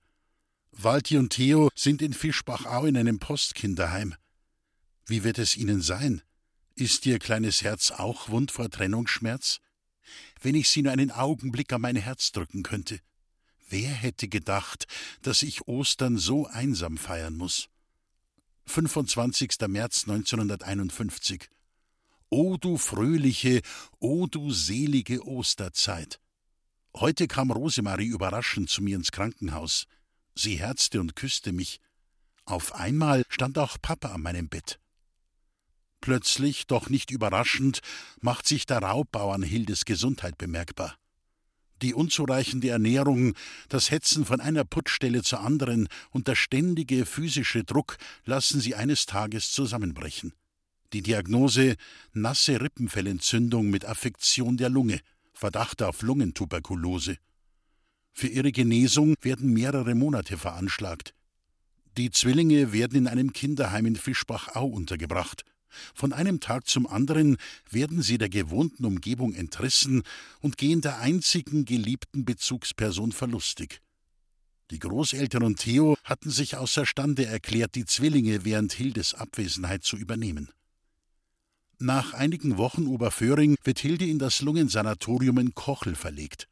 Walti 0.73 1.19
und 1.19 1.31
Theo 1.31 1.71
sind 1.75 2.03
in 2.03 2.13
Fischbachau 2.13 2.87
in 2.87 2.97
einem 2.97 3.19
Postkinderheim. 3.19 4.15
Wie 5.07 5.23
wird 5.23 5.39
es 5.39 5.57
ihnen 5.57 5.81
sein? 5.81 6.23
Ist 6.75 7.07
Ihr 7.07 7.19
kleines 7.19 7.63
Herz 7.63 7.91
auch 7.93 8.29
wund 8.29 8.51
vor 8.51 8.69
Trennungsschmerz? 8.71 9.61
Wenn 10.41 10.55
ich 10.55 10.69
Sie 10.69 10.83
nur 10.83 10.93
einen 10.93 11.11
Augenblick 11.11 11.73
an 11.73 11.83
mein 11.83 11.97
Herz 11.97 12.33
drücken 12.33 12.63
könnte. 12.63 13.01
Wer 13.69 13.91
hätte 13.91 14.29
gedacht, 14.29 14.87
dass 15.23 15.43
ich 15.43 15.69
Ostern 15.69 16.19
so 16.19 16.47
einsam 16.47 16.99
feiern 16.99 17.37
muss? 17.37 17.69
25. 18.67 19.57
März 19.69 20.05
1951. 20.09 21.49
O 22.37 22.57
du 22.57 22.79
fröhliche, 22.79 23.63
o 24.01 24.27
du 24.27 24.51
selige 24.51 25.25
Osterzeit. 25.25 26.19
Heute 26.97 27.29
kam 27.29 27.53
Rosemarie 27.53 28.09
überraschend 28.09 28.69
zu 28.69 28.83
mir 28.83 28.97
ins 28.97 29.13
Krankenhaus. 29.13 29.87
Sie 30.35 30.57
herzte 30.57 31.01
und 31.01 31.15
küsste 31.15 31.53
mich. 31.53 31.81
Auf 32.45 32.75
einmal 32.75 33.23
stand 33.29 33.57
auch 33.57 33.77
Papa 33.81 34.09
an 34.09 34.23
meinem 34.23 34.49
Bett. 34.49 34.81
Plötzlich, 36.01 36.67
doch 36.67 36.89
nicht 36.91 37.13
überraschend, 37.13 37.79
macht 38.21 38.49
sich 38.49 38.67
der 38.67 38.83
Raubbau 38.83 39.31
an 39.31 39.45
Hildes 39.45 39.85
Gesundheit 39.85 40.37
bemerkbar. 40.37 40.97
Die 41.83 41.95
unzureichende 41.95 42.69
Ernährung, 42.69 43.35
das 43.69 43.93
Hetzen 43.93 44.25
von 44.25 44.41
einer 44.41 44.65
Putzstelle 44.65 45.23
zur 45.23 45.39
anderen 45.39 45.87
und 46.11 46.27
der 46.27 46.35
ständige 46.35 47.07
physische 47.07 47.63
Druck 47.63 47.97
lassen 48.25 48.59
sie 48.59 48.75
eines 48.75 49.07
Tages 49.07 49.53
zusammenbrechen. 49.53 50.33
Die 50.95 51.03
Diagnose 51.03 51.75
nasse 52.13 52.61
Rippenfellentzündung 52.61 53.69
mit 53.69 53.85
Affektion 53.85 54.57
der 54.57 54.69
Lunge, 54.69 55.01
Verdacht 55.33 55.83
auf 55.83 56.03
Lungentuberkulose. 56.03 57.17
Für 58.13 58.29
ihre 58.29 58.53
Genesung 58.53 59.17
werden 59.21 59.53
mehrere 59.53 59.97
Monate 59.97 60.39
veranschlagt. 60.39 61.13
Die 61.97 62.13
Zwillinge 62.13 62.73
werden 62.73 62.97
in 62.97 63.07
einem 63.09 63.33
Kinderheim 63.33 63.87
in 63.87 63.97
Fischbachau 63.97 64.69
untergebracht. 64.69 65.45
Von 65.97 66.13
einem 66.13 66.39
Tag 66.39 66.69
zum 66.69 66.87
anderen 66.87 67.39
werden 67.69 68.01
sie 68.01 68.17
der 68.17 68.29
gewohnten 68.29 68.85
Umgebung 68.85 69.35
entrissen 69.35 70.05
und 70.43 70.59
gehen 70.59 70.81
der 70.81 71.01
einzigen 71.01 71.65
geliebten 71.65 72.25
Bezugsperson 72.25 73.11
verlustig. 73.11 73.81
Die 74.71 74.79
Großeltern 74.79 75.43
und 75.43 75.59
Theo 75.59 75.97
hatten 76.05 76.31
sich 76.31 76.57
außerstande 76.57 77.27
erklärt, 77.27 77.75
die 77.75 77.85
Zwillinge 77.85 78.45
während 78.45 78.73
Hildes 78.73 79.15
Abwesenheit 79.15 79.83
zu 79.83 79.97
übernehmen. 79.97 80.51
Nach 81.81 82.15
einigen 82.15 82.57
Wochen 82.57 82.87
Oberföhring 82.87 83.57
wird 83.65 83.81
Hilde 83.81 84.07
in 84.07 84.19
das 84.19 84.41
Lungensanatorium 84.43 85.39
in 85.39 85.55
Kochel 85.55 85.97
verlegt. 85.97 86.49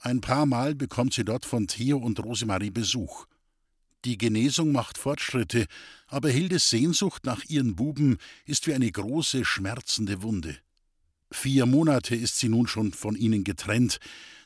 Ein 0.00 0.20
paar 0.20 0.46
Mal 0.46 0.74
bekommt 0.74 1.14
sie 1.14 1.24
dort 1.24 1.44
von 1.44 1.66
Theo 1.66 1.98
und 1.98 2.20
Rosemarie 2.20 2.70
Besuch. 2.70 3.26
Die 4.04 4.18
Genesung 4.18 4.72
macht 4.72 4.98
Fortschritte, 4.98 5.66
aber 6.06 6.28
Hildes 6.28 6.70
Sehnsucht 6.70 7.24
nach 7.24 7.44
ihren 7.44 7.76
Buben 7.76 8.18
ist 8.46 8.66
wie 8.66 8.74
eine 8.74 8.90
große, 8.90 9.44
schmerzende 9.44 10.22
Wunde. 10.22 10.56
Vier 11.30 11.66
Monate 11.66 12.14
ist 12.14 12.38
sie 12.38 12.48
nun 12.48 12.66
schon 12.66 12.92
von 12.92 13.16
ihnen 13.16 13.42
getrennt. 13.44 13.98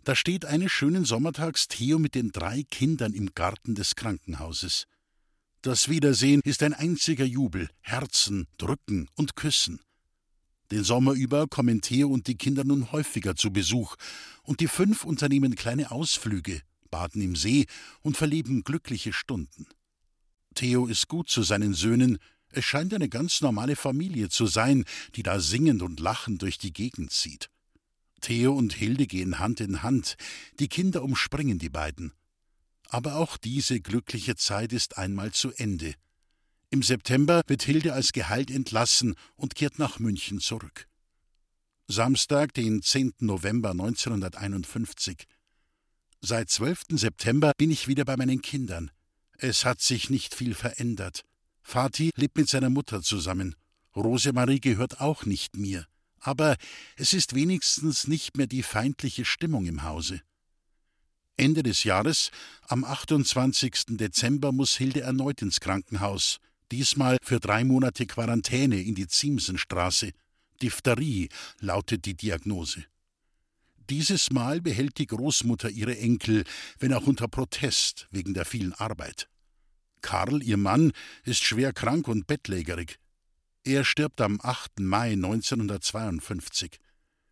Da 0.04 0.14
steht 0.14 0.44
eines 0.44 0.72
schönen 0.72 1.04
Sommertags 1.04 1.68
Theo 1.68 1.98
mit 1.98 2.14
den 2.14 2.32
drei 2.32 2.62
Kindern 2.70 3.12
im 3.12 3.34
Garten 3.34 3.74
des 3.74 3.96
Krankenhauses. 3.96 4.86
Das 5.62 5.88
Wiedersehen 5.88 6.40
ist 6.44 6.62
ein 6.62 6.74
einziger 6.74 7.24
Jubel, 7.24 7.68
Herzen, 7.80 8.46
Drücken 8.56 9.08
und 9.16 9.36
Küssen. 9.36 9.80
Den 10.70 10.82
Sommer 10.82 11.12
über 11.12 11.46
kommen 11.46 11.80
Theo 11.80 12.08
und 12.08 12.26
die 12.26 12.36
Kinder 12.36 12.64
nun 12.64 12.90
häufiger 12.92 13.36
zu 13.36 13.52
Besuch, 13.52 13.96
und 14.42 14.60
die 14.60 14.68
fünf 14.68 15.04
unternehmen 15.04 15.54
kleine 15.54 15.90
Ausflüge, 15.90 16.62
baden 16.90 17.22
im 17.22 17.36
See 17.36 17.66
und 18.02 18.16
verleben 18.16 18.62
glückliche 18.62 19.12
Stunden. 19.12 19.66
Theo 20.54 20.86
ist 20.86 21.08
gut 21.08 21.28
zu 21.28 21.42
seinen 21.42 21.74
Söhnen, 21.74 22.18
es 22.50 22.64
scheint 22.64 22.94
eine 22.94 23.08
ganz 23.08 23.42
normale 23.42 23.76
Familie 23.76 24.28
zu 24.28 24.46
sein, 24.46 24.84
die 25.14 25.22
da 25.22 25.40
singend 25.40 25.82
und 25.82 26.00
lachend 26.00 26.42
durch 26.42 26.58
die 26.58 26.72
Gegend 26.72 27.12
zieht. 27.12 27.50
Theo 28.20 28.54
und 28.54 28.72
Hilde 28.72 29.06
gehen 29.06 29.38
Hand 29.38 29.60
in 29.60 29.82
Hand, 29.82 30.16
die 30.58 30.68
Kinder 30.68 31.02
umspringen 31.02 31.58
die 31.58 31.68
beiden. 31.68 32.12
Aber 32.88 33.16
auch 33.16 33.36
diese 33.36 33.80
glückliche 33.80 34.36
Zeit 34.36 34.72
ist 34.72 34.96
einmal 34.96 35.32
zu 35.32 35.52
Ende. 35.52 35.94
Im 36.76 36.82
September 36.82 37.40
wird 37.46 37.62
Hilde 37.62 37.94
als 37.94 38.12
geheilt 38.12 38.50
entlassen 38.50 39.14
und 39.36 39.54
kehrt 39.54 39.78
nach 39.78 39.98
München 39.98 40.40
zurück. 40.40 40.86
Samstag, 41.88 42.52
den 42.52 42.82
10. 42.82 43.14
November 43.20 43.70
1951. 43.70 45.24
Seit 46.20 46.50
12. 46.50 46.82
September 46.90 47.52
bin 47.56 47.70
ich 47.70 47.88
wieder 47.88 48.04
bei 48.04 48.18
meinen 48.18 48.42
Kindern. 48.42 48.90
Es 49.38 49.64
hat 49.64 49.80
sich 49.80 50.10
nicht 50.10 50.34
viel 50.34 50.52
verändert. 50.52 51.24
Vati 51.62 52.10
lebt 52.14 52.36
mit 52.36 52.50
seiner 52.50 52.68
Mutter 52.68 53.00
zusammen. 53.00 53.54
Rosemarie 53.96 54.60
gehört 54.60 55.00
auch 55.00 55.24
nicht 55.24 55.56
mir. 55.56 55.86
Aber 56.18 56.56
es 56.96 57.14
ist 57.14 57.34
wenigstens 57.34 58.06
nicht 58.06 58.36
mehr 58.36 58.48
die 58.48 58.62
feindliche 58.62 59.24
Stimmung 59.24 59.64
im 59.64 59.82
Hause. 59.82 60.20
Ende 61.38 61.62
des 61.62 61.84
Jahres, 61.84 62.30
am 62.68 62.84
28. 62.84 63.96
Dezember, 63.96 64.52
muss 64.52 64.76
Hilde 64.76 65.00
erneut 65.00 65.40
ins 65.40 65.60
Krankenhaus. 65.60 66.38
Diesmal 66.72 67.18
für 67.22 67.38
drei 67.38 67.64
Monate 67.64 68.06
Quarantäne 68.06 68.80
in 68.82 68.94
die 68.94 69.06
Ziemsenstraße. 69.06 70.10
Diphtherie 70.62 71.28
lautet 71.60 72.06
die 72.06 72.14
Diagnose. 72.14 72.84
Dieses 73.88 74.30
Mal 74.32 74.60
behält 74.60 74.98
die 74.98 75.06
Großmutter 75.06 75.70
ihre 75.70 75.96
Enkel, 75.96 76.44
wenn 76.80 76.92
auch 76.92 77.06
unter 77.06 77.28
Protest 77.28 78.08
wegen 78.10 78.34
der 78.34 78.44
vielen 78.44 78.72
Arbeit. 78.72 79.28
Karl, 80.00 80.42
ihr 80.42 80.56
Mann, 80.56 80.92
ist 81.24 81.44
schwer 81.44 81.72
krank 81.72 82.08
und 82.08 82.26
bettlägerig. 82.26 82.98
Er 83.62 83.84
stirbt 83.84 84.20
am 84.20 84.40
8. 84.42 84.80
Mai 84.80 85.12
1952. 85.12 86.78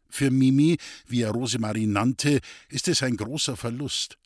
Für 0.08 0.30
Mimi, 0.30 0.76
wie 1.06 1.22
er 1.22 1.30
Rosemarie 1.30 1.86
nannte, 1.86 2.40
ist 2.68 2.86
es 2.86 3.02
ein 3.02 3.16
großer 3.16 3.56
Verlust. 3.56 4.16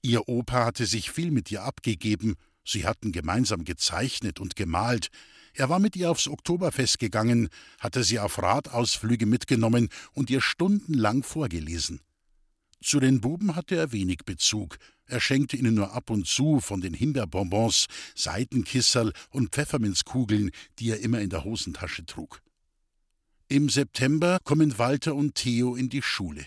Ihr 0.00 0.28
Opa 0.28 0.64
hatte 0.64 0.86
sich 0.86 1.10
viel 1.10 1.30
mit 1.30 1.50
ihr 1.50 1.62
abgegeben, 1.62 2.36
sie 2.64 2.86
hatten 2.86 3.12
gemeinsam 3.12 3.64
gezeichnet 3.64 4.40
und 4.40 4.56
gemalt, 4.56 5.10
er 5.56 5.68
war 5.68 5.78
mit 5.78 5.94
ihr 5.94 6.10
aufs 6.10 6.26
Oktoberfest 6.26 6.98
gegangen, 6.98 7.48
hatte 7.78 8.02
sie 8.02 8.18
auf 8.18 8.42
Radausflüge 8.42 9.24
mitgenommen 9.24 9.88
und 10.12 10.28
ihr 10.28 10.40
stundenlang 10.40 11.22
vorgelesen. 11.22 12.00
Zu 12.82 13.00
den 13.00 13.20
Buben 13.20 13.54
hatte 13.56 13.76
er 13.76 13.92
wenig 13.92 14.24
Bezug. 14.26 14.76
Er 15.06 15.20
schenkte 15.20 15.56
ihnen 15.56 15.74
nur 15.74 15.92
ab 15.92 16.10
und 16.10 16.26
zu 16.26 16.60
von 16.60 16.80
den 16.80 16.92
Himbeerbonbons, 16.92 17.86
Seitenkisserl 18.14 19.12
und 19.30 19.52
Pfefferminzkugeln, 19.52 20.50
die 20.78 20.90
er 20.90 21.00
immer 21.00 21.20
in 21.20 21.30
der 21.30 21.44
Hosentasche 21.44 22.04
trug. 22.04 22.42
Im 23.48 23.68
September 23.68 24.38
kommen 24.42 24.76
Walter 24.76 25.14
und 25.14 25.34
Theo 25.36 25.76
in 25.76 25.88
die 25.88 26.02
Schule. 26.02 26.46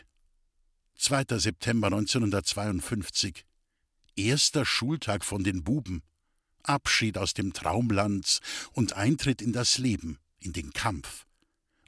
2. 0.98 1.40
September 1.40 1.88
1952. 1.88 3.47
Erster 4.18 4.66
Schultag 4.66 5.24
von 5.24 5.44
den 5.44 5.64
Buben. 5.64 6.02
Abschied 6.64 7.20
aus 7.20 7.36
dem 7.36 7.54
Traumland 7.54 8.40
und 8.74 8.94
Eintritt 8.94 9.44
in 9.44 9.54
das 9.54 9.78
Leben, 9.78 10.18
in 10.40 10.54
den 10.54 10.74
Kampf. 10.74 11.28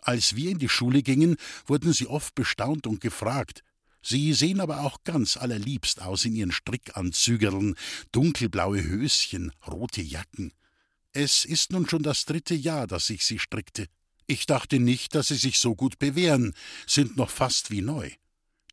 Als 0.02 0.36
wir 0.36 0.52
in 0.52 0.60
die 0.60 0.70
Schule 0.70 1.02
gingen, 1.02 1.38
wurden 1.66 1.92
sie 1.92 2.06
oft 2.06 2.36
bestaunt 2.36 2.86
und 2.86 3.02
gefragt. 3.02 3.64
Sie 4.04 4.34
sehen 4.34 4.62
aber 4.62 4.82
auch 4.82 5.04
ganz 5.04 5.38
allerliebst 5.38 6.04
aus 6.04 6.24
in 6.24 6.36
ihren 6.36 6.52
Strickanzügerln, 6.52 7.76
dunkelblaue 8.12 8.84
Höschen, 8.84 9.52
rote 9.66 10.04
Jacken. 10.04 10.54
Es 11.14 11.46
ist 11.46 11.72
nun 11.72 11.90
schon 11.90 12.04
das 12.04 12.26
dritte 12.26 12.54
Jahr, 12.54 12.86
dass 12.86 13.10
ich 13.10 13.26
sie 13.26 13.40
strickte. 13.40 13.88
Ich 14.28 14.46
dachte 14.46 14.80
nicht, 14.80 15.16
dass 15.16 15.30
sie 15.30 15.36
sich 15.36 15.58
so 15.58 15.74
gut 15.74 15.98
bewähren, 15.98 16.54
sind 16.86 17.18
noch 17.18 17.32
fast 17.32 17.72
wie 17.72 17.82
neu. 17.82 18.12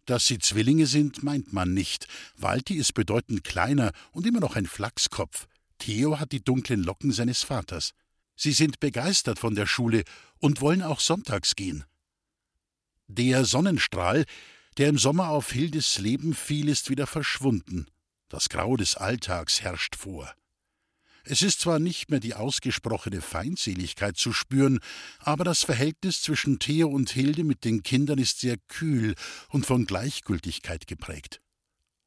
Dass 0.07 0.27
sie 0.27 0.39
Zwillinge 0.39 0.87
sind, 0.87 1.23
meint 1.23 1.53
man 1.53 1.75
nicht. 1.75 2.07
Walti 2.37 2.75
ist 2.75 2.95
bedeutend 2.95 3.43
kleiner 3.45 3.93
und 4.13 4.25
immer 4.27 4.41
noch 4.41 4.57
ein 4.57 4.67
Flachskopf. 4.67 5.49
Theo 5.79 6.19
hat 6.19 6.33
die 6.33 6.43
dunklen 6.43 6.83
Locken 6.83 7.13
seines 7.13 7.43
Vaters. 7.43 7.93
Sie 8.37 8.53
sind 8.53 8.81
begeistert 8.81 9.39
von 9.39 9.55
der 9.55 9.67
Schule 9.67 10.05
und 10.39 10.61
wollen 10.61 10.83
auch 10.83 11.01
sonntags 11.01 11.57
gehen. 11.57 11.85
Der 13.09 13.45
Sonnenstrahl, 13.45 14.25
der 14.79 14.89
im 14.89 14.99
Sommer 14.99 15.31
auf 15.31 15.51
Hildes 15.51 15.99
Leben 15.99 16.35
fiel, 16.35 16.69
ist 16.69 16.89
wieder 16.89 17.07
verschwunden. 17.07 17.87
Das 18.29 18.49
Grau 18.49 18.77
des 18.77 18.97
Alltags 18.97 19.63
herrscht 19.63 19.97
vor. 19.97 20.33
Es 21.28 21.42
ist 21.42 21.61
zwar 21.61 21.80
nicht 21.80 22.09
mehr 22.09 22.21
die 22.21 22.35
ausgesprochene 22.35 23.21
Feindseligkeit 23.21 24.16
zu 24.16 24.33
spüren, 24.33 24.78
aber 25.18 25.42
das 25.42 25.64
Verhältnis 25.64 26.23
zwischen 26.23 26.61
Theo 26.61 26.88
und 26.88 27.11
Hilde 27.11 27.42
mit 27.42 27.64
den 27.64 27.83
Kindern 27.83 28.18
ist 28.18 28.38
sehr 28.38 28.56
kühl 28.68 29.16
und 29.49 29.66
von 29.66 29.87
Gleichgültigkeit 29.87 30.87
geprägt. 30.87 31.40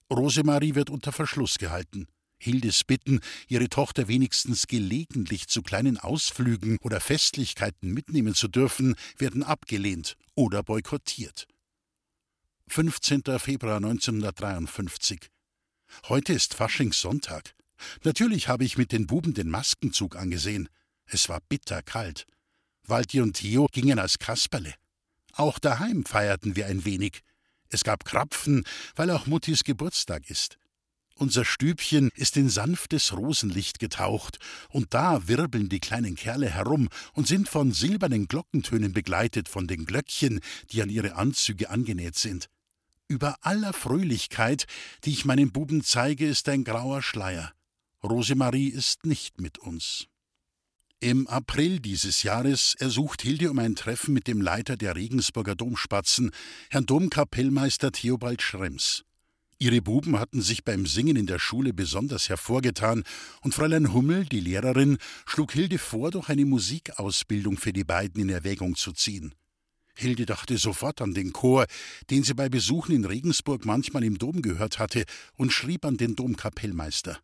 Rosemarie 0.10 0.74
wird 0.74 0.90
unter 0.90 1.12
Verschluss 1.12 1.58
gehalten. 1.58 2.08
Hildes 2.42 2.86
Bitten, 2.86 3.20
ihre 3.50 3.68
Tochter 3.68 4.08
wenigstens 4.08 4.68
gelegentlich 4.68 5.48
zu 5.50 5.64
kleinen 5.64 5.98
Ausflügen 5.98 6.78
oder 6.82 7.02
Festlichkeiten 7.02 7.94
mitnehmen 7.94 8.34
zu 8.34 8.48
dürfen, 8.48 8.96
werden 9.18 9.44
abgelehnt 9.44 10.16
oder 10.34 10.64
boykottiert. 10.64 11.46
15. 12.70 13.24
Februar 13.38 13.78
1953. 13.78 15.28
Heute 16.08 16.32
ist 16.32 16.54
Faschingssonntag. 16.54 17.54
Natürlich 18.04 18.48
habe 18.48 18.64
ich 18.64 18.78
mit 18.78 18.92
den 18.92 19.08
Buben 19.08 19.34
den 19.34 19.50
Maskenzug 19.50 20.16
angesehen. 20.16 20.70
Es 21.06 21.30
war 21.30 21.40
bitterkalt. 21.50 22.26
Walti 22.84 23.22
und 23.22 23.34
Theo 23.34 23.68
gingen 23.72 24.00
als 24.00 24.20
Kasperle. 24.20 24.74
Auch 25.34 25.60
daheim 25.60 26.06
feierten 26.06 26.56
wir 26.56 26.68
ein 26.68 26.86
wenig. 26.86 27.22
Es 27.70 27.84
gab 27.84 28.04
Krapfen, 28.04 28.64
weil 28.96 29.12
auch 29.12 29.28
Muttis 29.28 29.64
Geburtstag 29.64 30.30
ist. 30.30 30.58
Unser 31.20 31.44
Stübchen 31.44 32.12
ist 32.16 32.38
in 32.38 32.48
sanftes 32.48 33.12
Rosenlicht 33.12 33.80
getaucht, 33.80 34.40
und 34.70 34.94
da 34.94 35.28
wirbeln 35.28 35.68
die 35.68 35.82
kleinen 35.82 36.16
Kerle 36.16 36.50
herum 36.50 36.88
und 37.14 37.28
sind 37.28 37.50
von 37.50 37.74
silbernen 37.74 38.28
Glockentönen 38.28 38.94
begleitet 38.94 39.50
von 39.50 39.68
den 39.68 39.86
Glöckchen, 39.86 40.40
die 40.72 40.82
an 40.82 40.90
ihre 40.90 41.16
Anzüge 41.16 41.70
angenäht 41.70 42.16
sind. 42.16 42.48
Über 43.10 43.36
aller 43.42 43.74
Fröhlichkeit, 43.74 44.66
die 45.04 45.12
ich 45.12 45.26
meinen 45.26 45.52
Buben 45.52 45.84
zeige, 45.84 46.26
ist 46.26 46.48
ein 46.48 46.64
grauer 46.64 47.02
Schleier. 47.02 47.52
Rosemarie 48.04 48.70
ist 48.70 49.06
nicht 49.06 49.42
mit 49.42 49.58
uns. 49.58 50.08
Im 51.02 51.28
April 51.28 51.80
dieses 51.80 52.24
Jahres 52.24 52.76
ersucht 52.78 53.22
Hilde 53.22 53.50
um 53.52 53.60
ein 53.60 53.76
Treffen 53.76 54.14
mit 54.14 54.28
dem 54.28 54.42
Leiter 54.42 54.76
der 54.76 54.96
Regensburger 54.96 55.56
Domspatzen, 55.56 56.32
Herrn 56.70 56.86
Domkapellmeister 56.86 57.92
Theobald 57.92 58.42
Schrems. 58.42 59.04
Ihre 59.60 59.82
Buben 59.82 60.18
hatten 60.18 60.42
sich 60.42 60.64
beim 60.64 60.86
Singen 60.86 61.18
in 61.18 61.26
der 61.26 61.40
Schule 61.40 61.74
besonders 61.74 62.30
hervorgetan, 62.30 63.04
und 63.42 63.54
Fräulein 63.54 63.94
Hummel, 63.94 64.26
die 64.26 64.40
Lehrerin, 64.40 64.98
schlug 65.26 65.52
Hilde 65.52 65.78
vor, 65.78 66.12
doch 66.12 66.30
eine 66.30 66.46
Musikausbildung 66.46 67.58
für 67.58 67.74
die 67.74 67.84
beiden 67.84 68.22
in 68.22 68.30
Erwägung 68.30 68.76
zu 68.76 68.94
ziehen. 68.94 69.36
Hilde 69.96 70.26
dachte 70.26 70.58
sofort 70.58 71.02
an 71.02 71.14
den 71.14 71.34
Chor, 71.34 71.66
den 72.10 72.24
sie 72.24 72.34
bei 72.34 72.48
Besuchen 72.48 72.96
in 72.96 73.04
Regensburg 73.04 73.66
manchmal 73.66 74.06
im 74.06 74.18
Dom 74.18 74.42
gehört 74.42 74.80
hatte, 74.80 75.04
und 75.36 75.52
schrieb 75.52 75.84
an 75.86 75.98
den 75.98 76.16
Domkapellmeister. 76.16 77.20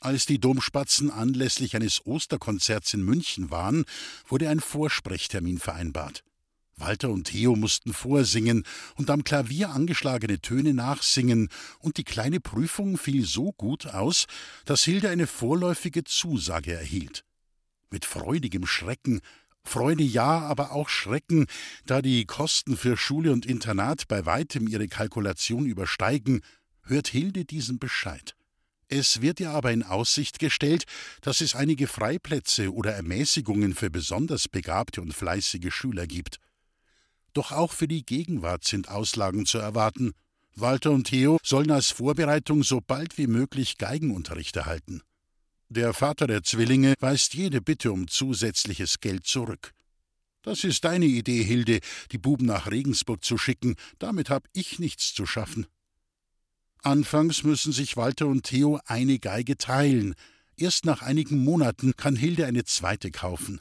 Als 0.00 0.26
die 0.26 0.38
Domspatzen 0.38 1.10
anlässlich 1.10 1.74
eines 1.74 2.06
Osterkonzerts 2.06 2.94
in 2.94 3.02
München 3.02 3.50
waren, 3.50 3.84
wurde 4.28 4.48
ein 4.48 4.60
Vorsprechtermin 4.60 5.58
vereinbart. 5.58 6.22
Walter 6.76 7.10
und 7.10 7.24
Theo 7.24 7.56
mussten 7.56 7.92
vorsingen 7.92 8.62
und 8.94 9.10
am 9.10 9.24
Klavier 9.24 9.70
angeschlagene 9.70 10.40
Töne 10.40 10.72
nachsingen, 10.72 11.48
und 11.80 11.96
die 11.96 12.04
kleine 12.04 12.38
Prüfung 12.38 12.96
fiel 12.96 13.26
so 13.26 13.52
gut 13.52 13.86
aus, 13.86 14.26
dass 14.64 14.84
Hilde 14.84 15.08
eine 15.08 15.26
vorläufige 15.26 16.04
Zusage 16.04 16.72
erhielt. 16.72 17.24
Mit 17.90 18.04
freudigem 18.04 18.66
Schrecken, 18.66 19.20
Freude 19.64 20.04
ja, 20.04 20.38
aber 20.40 20.72
auch 20.72 20.88
Schrecken, 20.88 21.46
da 21.86 22.00
die 22.00 22.24
Kosten 22.24 22.76
für 22.76 22.96
Schule 22.96 23.32
und 23.32 23.44
Internat 23.44 24.06
bei 24.06 24.24
weitem 24.24 24.68
ihre 24.68 24.86
Kalkulation 24.86 25.66
übersteigen, 25.66 26.42
hört 26.82 27.08
Hilde 27.08 27.44
diesen 27.44 27.80
Bescheid. 27.80 28.37
Es 28.88 29.20
wird 29.20 29.38
ihr 29.38 29.50
aber 29.50 29.70
in 29.70 29.82
Aussicht 29.82 30.38
gestellt, 30.38 30.84
dass 31.20 31.42
es 31.42 31.54
einige 31.54 31.86
Freiplätze 31.86 32.72
oder 32.72 32.94
Ermäßigungen 32.94 33.74
für 33.74 33.90
besonders 33.90 34.48
begabte 34.48 35.02
und 35.02 35.12
fleißige 35.12 35.72
Schüler 35.72 36.06
gibt. 36.06 36.38
Doch 37.34 37.52
auch 37.52 37.72
für 37.72 37.86
die 37.86 38.04
Gegenwart 38.04 38.64
sind 38.64 38.88
Auslagen 38.88 39.44
zu 39.44 39.58
erwarten. 39.58 40.12
Walter 40.54 40.90
und 40.90 41.04
Theo 41.04 41.38
sollen 41.42 41.70
als 41.70 41.90
Vorbereitung 41.90 42.62
so 42.62 42.80
bald 42.80 43.18
wie 43.18 43.26
möglich 43.26 43.76
Geigenunterricht 43.76 44.56
erhalten. 44.56 45.02
Der 45.68 45.92
Vater 45.92 46.26
der 46.26 46.42
Zwillinge 46.42 46.94
weist 46.98 47.34
jede 47.34 47.60
Bitte 47.60 47.92
um 47.92 48.08
zusätzliches 48.08 49.00
Geld 49.00 49.26
zurück. 49.26 49.74
Das 50.40 50.64
ist 50.64 50.84
deine 50.84 51.04
Idee, 51.04 51.44
Hilde, 51.44 51.80
die 52.10 52.16
Buben 52.16 52.46
nach 52.46 52.70
Regensburg 52.70 53.22
zu 53.22 53.36
schicken, 53.36 53.76
damit 53.98 54.30
hab 54.30 54.48
ich 54.54 54.78
nichts 54.78 55.12
zu 55.12 55.26
schaffen. 55.26 55.66
Anfangs 56.82 57.42
müssen 57.42 57.72
sich 57.72 57.96
Walter 57.96 58.26
und 58.26 58.44
Theo 58.44 58.80
eine 58.86 59.18
Geige 59.18 59.58
teilen. 59.58 60.14
Erst 60.56 60.84
nach 60.84 61.02
einigen 61.02 61.42
Monaten 61.42 61.96
kann 61.96 62.16
Hilde 62.16 62.46
eine 62.46 62.64
zweite 62.64 63.10
kaufen. 63.10 63.60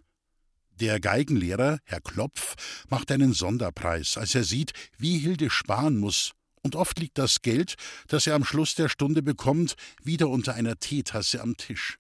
Der 0.80 1.00
Geigenlehrer, 1.00 1.80
Herr 1.86 2.02
Klopf, 2.02 2.56
macht 2.90 3.12
einen 3.12 3.34
Sonderpreis, 3.34 4.18
als 4.18 4.36
er 4.36 4.44
sieht, 4.44 4.74
wie 4.98 5.18
Hilde 5.18 5.50
sparen 5.50 5.98
muss, 5.98 6.34
und 6.62 6.76
oft 6.76 7.00
liegt 7.00 7.18
das 7.18 7.42
Geld, 7.42 7.76
das 8.08 8.28
er 8.28 8.36
am 8.36 8.44
Schluss 8.44 8.76
der 8.76 8.90
Stunde 8.90 9.24
bekommt, 9.24 9.76
wieder 10.04 10.30
unter 10.30 10.54
einer 10.54 10.78
Teetasse 10.78 11.42
am 11.42 11.58
Tisch. 11.58 11.98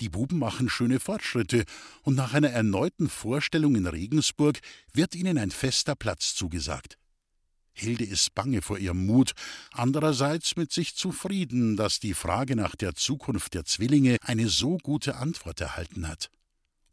Die 0.00 0.10
Buben 0.10 0.38
machen 0.38 0.68
schöne 0.68 1.00
Fortschritte, 1.00 1.64
und 2.02 2.14
nach 2.14 2.34
einer 2.34 2.50
erneuten 2.50 3.08
Vorstellung 3.08 3.74
in 3.74 3.86
Regensburg 3.86 4.58
wird 4.92 5.14
ihnen 5.14 5.38
ein 5.38 5.50
fester 5.50 5.94
Platz 5.94 6.34
zugesagt. 6.34 6.97
Hilde 7.78 8.04
ist 8.04 8.34
bange 8.34 8.62
vor 8.62 8.78
ihrem 8.78 9.06
Mut, 9.06 9.32
andererseits 9.72 10.56
mit 10.56 10.72
sich 10.72 10.96
zufrieden, 10.96 11.76
dass 11.76 12.00
die 12.00 12.14
Frage 12.14 12.56
nach 12.56 12.76
der 12.76 12.94
Zukunft 12.94 13.54
der 13.54 13.64
Zwillinge 13.64 14.16
eine 14.22 14.48
so 14.48 14.78
gute 14.78 15.16
Antwort 15.16 15.60
erhalten 15.60 16.08
hat. 16.08 16.30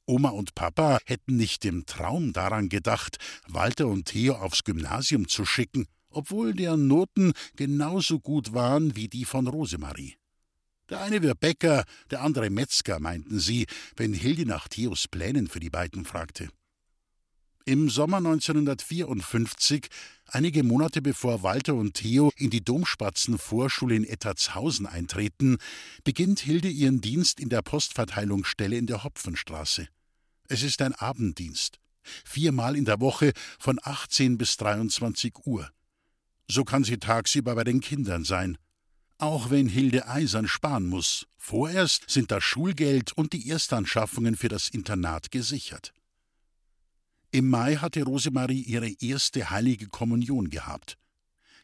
Oma 0.05 0.29
und 0.29 0.53
Papa 0.53 0.99
hätten 1.05 1.35
nicht 1.35 1.65
im 1.65 1.85
Traum 1.85 2.31
daran 2.31 2.69
gedacht, 2.69 3.17
Walter 3.47 3.87
und 3.87 4.05
Theo 4.05 4.35
aufs 4.35 4.63
Gymnasium 4.63 5.27
zu 5.27 5.45
schicken, 5.45 5.87
obwohl 6.09 6.53
deren 6.53 6.87
Noten 6.87 7.33
genauso 7.55 8.19
gut 8.19 8.53
waren 8.53 8.95
wie 8.95 9.07
die 9.07 9.25
von 9.25 9.47
Rosemarie. 9.47 10.15
Der 10.89 11.01
eine 11.01 11.23
wird 11.23 11.39
Bäcker, 11.39 11.83
der 12.11 12.21
andere 12.21 12.51
Metzger, 12.51 12.99
meinten 12.99 13.39
sie, 13.39 13.65
wenn 13.95 14.13
Hilde 14.13 14.45
nach 14.45 14.67
Theos 14.67 15.07
Plänen 15.07 15.47
für 15.47 15.59
die 15.59 15.71
beiden 15.71 16.05
fragte. 16.05 16.49
Im 17.67 17.89
Sommer 17.89 18.17
1954, 18.17 19.87
einige 20.27 20.61
Monate 20.61 21.01
bevor 21.01 21.41
Walter 21.41 21.73
und 21.73 21.95
Theo 21.95 22.31
in 22.37 22.51
die 22.51 22.63
Domspatzenvorschule 22.63 23.95
in 23.95 24.03
Ettertshausen 24.03 24.85
eintreten, 24.85 25.57
beginnt 26.03 26.41
Hilde 26.41 26.67
ihren 26.67 27.01
Dienst 27.01 27.39
in 27.39 27.49
der 27.49 27.63
Postverteilungsstelle 27.63 28.77
in 28.77 28.85
der 28.85 29.03
Hopfenstraße. 29.03 29.87
Es 30.47 30.61
ist 30.61 30.79
ein 30.83 30.93
Abenddienst. 30.93 31.79
Viermal 32.23 32.75
in 32.75 32.85
der 32.85 32.99
Woche 32.99 33.33
von 33.57 33.79
18 33.81 34.37
bis 34.37 34.57
23 34.57 35.33
Uhr. 35.47 35.67
So 36.47 36.65
kann 36.65 36.83
sie 36.83 36.97
tagsüber 36.97 37.55
bei 37.55 37.63
den 37.63 37.81
Kindern 37.81 38.25
sein. 38.25 38.59
Auch 39.17 39.49
wenn 39.49 39.67
Hilde 39.67 40.07
eisern 40.07 40.47
sparen 40.47 40.85
muss. 40.85 41.25
Vorerst 41.35 42.11
sind 42.11 42.29
das 42.29 42.43
Schulgeld 42.43 43.11
und 43.13 43.33
die 43.33 43.49
Erstanschaffungen 43.49 44.35
für 44.35 44.49
das 44.49 44.67
Internat 44.67 45.31
gesichert. 45.31 45.94
Im 47.35 47.49
Mai 47.49 47.75
hatte 47.75 48.01
Rosemarie 48.03 48.61
ihre 48.61 48.89
erste 49.01 49.49
heilige 49.49 49.87
Kommunion 49.89 50.49
gehabt. 50.49 50.97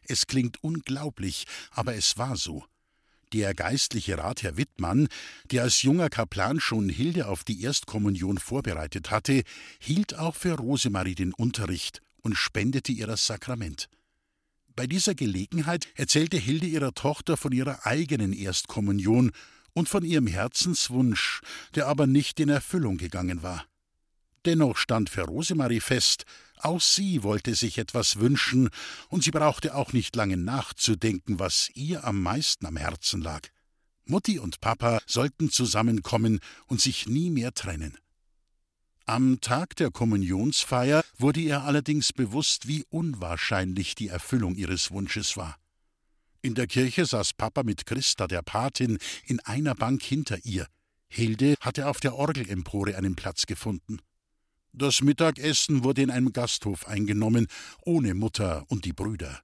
Es 0.02 0.26
klingt 0.26 0.62
unglaublich, 0.62 1.46
aber 1.70 1.94
es 1.94 2.18
war 2.18 2.36
so. 2.36 2.66
Der 3.32 3.54
geistliche 3.54 4.18
Rat 4.18 4.42
Herr 4.42 4.58
Wittmann, 4.58 5.08
der 5.50 5.62
als 5.62 5.80
junger 5.80 6.10
Kaplan 6.10 6.60
schon 6.60 6.90
Hilde 6.90 7.26
auf 7.26 7.42
die 7.42 7.62
Erstkommunion 7.62 8.36
vorbereitet 8.36 9.10
hatte, 9.10 9.44
hielt 9.78 10.18
auch 10.18 10.36
für 10.36 10.58
Rosemarie 10.58 11.14
den 11.14 11.32
Unterricht 11.32 12.02
und 12.20 12.34
spendete 12.34 12.92
ihr 12.92 13.06
das 13.06 13.26
Sakrament. 13.26 13.88
Bei 14.76 14.86
dieser 14.86 15.14
Gelegenheit 15.14 15.88
erzählte 15.94 16.36
Hilde 16.36 16.66
ihrer 16.66 16.92
Tochter 16.92 17.38
von 17.38 17.50
ihrer 17.52 17.86
eigenen 17.86 18.34
Erstkommunion 18.34 19.32
und 19.72 19.88
von 19.88 20.04
ihrem 20.04 20.26
Herzenswunsch, 20.26 21.40
der 21.74 21.86
aber 21.86 22.06
nicht 22.06 22.40
in 22.40 22.50
Erfüllung 22.50 22.98
gegangen 22.98 23.42
war. 23.42 23.64
Dennoch 24.44 24.76
stand 24.76 25.08
für 25.08 25.22
Rosemarie 25.22 25.80
fest, 25.80 26.24
auch 26.58 26.80
sie 26.80 27.22
wollte 27.22 27.54
sich 27.54 27.78
etwas 27.78 28.16
wünschen, 28.16 28.68
und 29.08 29.24
sie 29.24 29.30
brauchte 29.30 29.74
auch 29.74 29.92
nicht 29.92 30.14
lange 30.16 30.36
nachzudenken, 30.36 31.38
was 31.38 31.70
ihr 31.74 32.04
am 32.04 32.22
meisten 32.22 32.66
am 32.66 32.76
Herzen 32.76 33.20
lag. 33.20 33.48
Mutti 34.04 34.38
und 34.38 34.60
Papa 34.60 35.00
sollten 35.06 35.50
zusammenkommen 35.50 36.40
und 36.66 36.80
sich 36.80 37.06
nie 37.06 37.30
mehr 37.30 37.52
trennen. 37.52 37.98
Am 39.06 39.40
Tag 39.40 39.76
der 39.76 39.90
Kommunionsfeier 39.90 41.04
wurde 41.18 41.40
ihr 41.40 41.62
allerdings 41.62 42.12
bewusst, 42.12 42.68
wie 42.68 42.84
unwahrscheinlich 42.88 43.94
die 43.94 44.08
Erfüllung 44.08 44.54
ihres 44.54 44.90
Wunsches 44.90 45.36
war. 45.36 45.56
In 46.40 46.54
der 46.54 46.66
Kirche 46.66 47.06
saß 47.06 47.34
Papa 47.34 47.62
mit 47.62 47.86
Christa, 47.86 48.26
der 48.26 48.42
Patin, 48.42 48.98
in 49.26 49.40
einer 49.40 49.74
Bank 49.74 50.02
hinter 50.02 50.44
ihr. 50.44 50.66
Hilde 51.08 51.54
hatte 51.60 51.88
auf 51.88 52.00
der 52.00 52.14
Orgelempore 52.14 52.96
einen 52.96 53.16
Platz 53.16 53.46
gefunden. 53.46 53.98
Das 54.74 55.02
Mittagessen 55.02 55.84
wurde 55.84 56.00
in 56.00 56.10
einem 56.10 56.32
Gasthof 56.32 56.88
eingenommen, 56.88 57.46
ohne 57.84 58.14
Mutter 58.14 58.64
und 58.68 58.86
die 58.86 58.94
Brüder. 58.94 59.42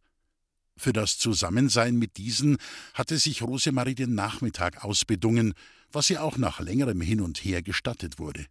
Für 0.78 0.94
das 0.94 1.18
Zusammensein 1.18 1.96
mit 1.96 2.16
diesen 2.16 2.56
hatte 2.94 3.18
sich 3.18 3.42
Rosemarie 3.42 3.94
den 3.94 4.14
Nachmittag 4.14 4.84
ausbedungen, 4.84 5.52
was 5.92 6.08
ihr 6.08 6.22
auch 6.22 6.38
nach 6.38 6.60
längerem 6.60 7.02
Hin 7.02 7.20
und 7.20 7.44
Her 7.44 7.62
gestattet 7.62 8.18
wurde. 8.18 8.46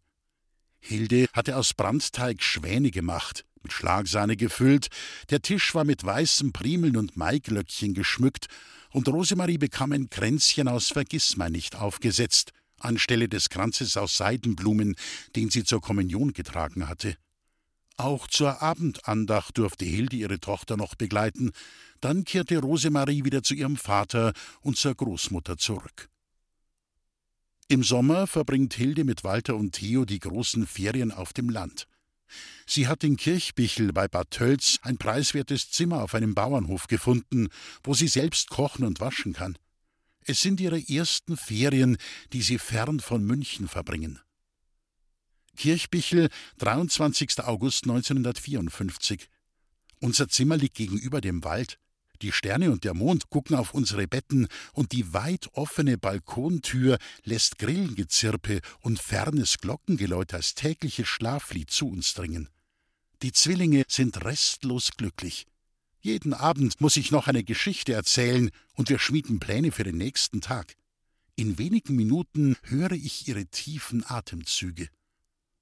Hilde 0.79 1.27
hatte 1.33 1.57
aus 1.57 1.73
Brandteig 1.73 2.43
Schwäne 2.43 2.91
gemacht, 2.91 3.43
mit 3.63 3.73
Schlagsahne 3.73 4.37
gefüllt, 4.37 4.89
der 5.31 5.41
Tisch 5.41 5.73
war 5.73 5.83
mit 5.83 6.03
weißen 6.03 6.53
Primeln 6.53 6.95
und 6.95 7.17
Maiglöckchen 7.17 7.95
geschmückt, 7.95 8.47
und 8.91 9.07
Rosemarie 9.07 9.57
bekam 9.57 9.93
ein 9.93 10.09
Kränzchen 10.09 10.67
aus 10.67 10.89
Vergissmeinnicht 10.89 11.75
aufgesetzt, 11.75 12.51
anstelle 12.79 13.29
des 13.29 13.49
Kranzes 13.49 13.97
aus 13.97 14.17
Seidenblumen, 14.17 14.95
den 15.35 15.49
sie 15.49 15.63
zur 15.63 15.81
Kommunion 15.81 16.33
getragen 16.33 16.87
hatte. 16.87 17.17
Auch 17.97 18.27
zur 18.27 18.61
Abendandacht 18.61 19.57
durfte 19.57 19.85
Hilde 19.85 20.17
ihre 20.17 20.39
Tochter 20.39 20.77
noch 20.77 20.93
begleiten, 20.95 21.51
dann 21.99 22.23
kehrte 22.23 22.59
Rosemarie 22.59 23.25
wieder 23.25 23.41
zu 23.41 23.55
ihrem 23.55 23.75
Vater 23.75 24.33
und 24.61 24.77
zur 24.77 24.93
Großmutter 24.93 25.57
zurück. 25.57 26.09
Im 27.69 27.83
Sommer 27.83 28.27
verbringt 28.27 28.75
Hilde 28.75 29.03
mit 29.03 29.23
Walter 29.23 29.55
und 29.55 29.73
Theo 29.73 30.05
die 30.05 30.19
großen 30.19 30.67
Ferien 30.67 31.11
auf 31.11 31.33
dem 31.33 31.49
Land. 31.49 31.87
Sie 32.65 32.87
hat 32.87 33.03
in 33.03 33.17
Kirchbichel 33.17 33.93
bei 33.93 34.07
Bad 34.07 34.31
Tölz 34.31 34.79
ein 34.83 34.97
preiswertes 34.97 35.71
Zimmer 35.71 36.03
auf 36.03 36.13
einem 36.13 36.35
Bauernhof 36.35 36.87
gefunden, 36.87 37.49
wo 37.83 37.93
sie 37.93 38.07
selbst 38.07 38.49
kochen 38.49 38.85
und 38.85 38.99
waschen 38.99 39.33
kann. 39.33 39.57
Es 40.29 40.41
sind 40.41 40.59
ihre 40.59 40.81
ersten 40.89 41.37
Ferien, 41.37 41.97
die 42.33 42.41
sie 42.41 42.59
fern 42.59 42.99
von 42.99 43.23
München 43.23 43.69
verbringen. 43.69 44.19
Kirchbichel, 45.55 46.29
23. 46.57 47.39
August 47.45 47.85
1954. 47.85 49.29
Unser 50.01 50.27
Zimmer 50.27 50.57
liegt 50.57 50.75
gegenüber 50.75 51.21
dem 51.21 51.45
Wald. 51.45 51.79
Die 52.21 52.33
Sterne 52.33 52.71
und 52.71 52.83
der 52.83 52.93
Mond 52.93 53.29
gucken 53.29 53.55
auf 53.55 53.73
unsere 53.73 54.05
Betten, 54.05 54.49
und 54.73 54.91
die 54.91 55.13
weit 55.13 55.47
offene 55.53 55.97
Balkontür 55.97 56.97
lässt 57.23 57.57
Grillengezirpe 57.57 58.59
und 58.81 58.99
fernes 58.99 59.59
Glockengeläut 59.59 60.33
als 60.33 60.55
tägliches 60.55 61.07
Schlaflied 61.07 61.71
zu 61.71 61.87
uns 61.87 62.13
dringen. 62.13 62.49
Die 63.21 63.31
Zwillinge 63.31 63.85
sind 63.87 64.25
restlos 64.25 64.91
glücklich. 64.97 65.47
Jeden 66.07 66.33
Abend 66.33 66.79
muss 66.79 66.95
ich 66.95 67.11
noch 67.11 67.27
eine 67.27 67.43
Geschichte 67.43 67.91
erzählen 67.91 68.49
und 68.75 68.87
wir 68.87 68.97
schmieden 68.97 69.41
Pläne 69.41 69.73
für 69.73 69.83
den 69.83 69.97
nächsten 69.97 70.39
Tag. 70.39 70.77
In 71.35 71.57
wenigen 71.57 71.97
Minuten 71.97 72.55
höre 72.63 72.93
ich 72.93 73.27
ihre 73.27 73.45
tiefen 73.47 74.05
Atemzüge. 74.09 74.87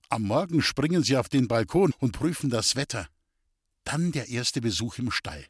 Am 0.10 0.22
Morgen 0.22 0.62
springen 0.62 1.02
sie 1.02 1.18
auf 1.18 1.30
den 1.30 1.48
Balkon 1.48 1.96
und 1.98 2.12
prüfen 2.12 2.52
das 2.52 2.76
Wetter. 2.76 3.10
Dann 3.86 4.12
der 4.12 4.30
erste 4.30 4.62
Besuch 4.62 5.00
im 5.00 5.10
Stall. 5.10 5.44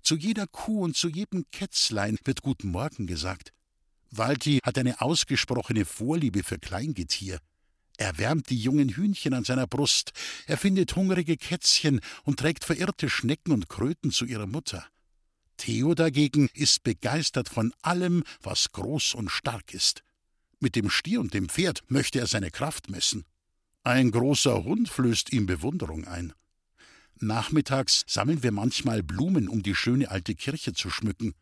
Zu 0.00 0.16
jeder 0.16 0.46
Kuh 0.46 0.82
und 0.82 0.96
zu 0.96 1.10
jedem 1.10 1.44
Kätzlein 1.52 2.16
wird 2.24 2.40
Guten 2.40 2.70
Morgen 2.70 3.06
gesagt. 3.06 3.52
Walti 4.10 4.60
hat 4.64 4.78
eine 4.78 5.02
ausgesprochene 5.02 5.84
Vorliebe 5.84 6.42
für 6.42 6.58
Kleingetier. 6.58 7.38
Er 7.96 8.18
wärmt 8.18 8.50
die 8.50 8.58
jungen 8.58 8.88
Hühnchen 8.88 9.34
an 9.34 9.44
seiner 9.44 9.66
Brust, 9.66 10.12
er 10.46 10.56
findet 10.56 10.96
hungrige 10.96 11.36
Kätzchen 11.36 12.00
und 12.24 12.38
trägt 12.38 12.64
verirrte 12.64 13.08
Schnecken 13.08 13.52
und 13.52 13.68
Kröten 13.68 14.10
zu 14.10 14.24
ihrer 14.24 14.46
Mutter. 14.46 14.86
Theo 15.58 15.94
dagegen 15.94 16.48
ist 16.54 16.82
begeistert 16.82 17.48
von 17.48 17.72
allem, 17.82 18.24
was 18.40 18.72
groß 18.72 19.14
und 19.14 19.30
stark 19.30 19.72
ist. 19.74 20.02
Mit 20.58 20.74
dem 20.76 20.90
Stier 20.90 21.20
und 21.20 21.34
dem 21.34 21.48
Pferd 21.48 21.82
möchte 21.88 22.18
er 22.18 22.26
seine 22.26 22.50
Kraft 22.50 22.88
messen. 22.90 23.24
Ein 23.84 24.10
großer 24.10 24.64
Hund 24.64 24.88
flößt 24.88 25.32
ihm 25.32 25.46
Bewunderung 25.46 26.06
ein. 26.06 26.32
Nachmittags 27.20 28.04
sammeln 28.06 28.42
wir 28.42 28.52
manchmal 28.52 29.02
Blumen, 29.02 29.48
um 29.48 29.62
die 29.62 29.74
schöne 29.74 30.10
alte 30.10 30.34
Kirche 30.34 30.72
zu 30.72 30.90
schmücken. 30.90 31.34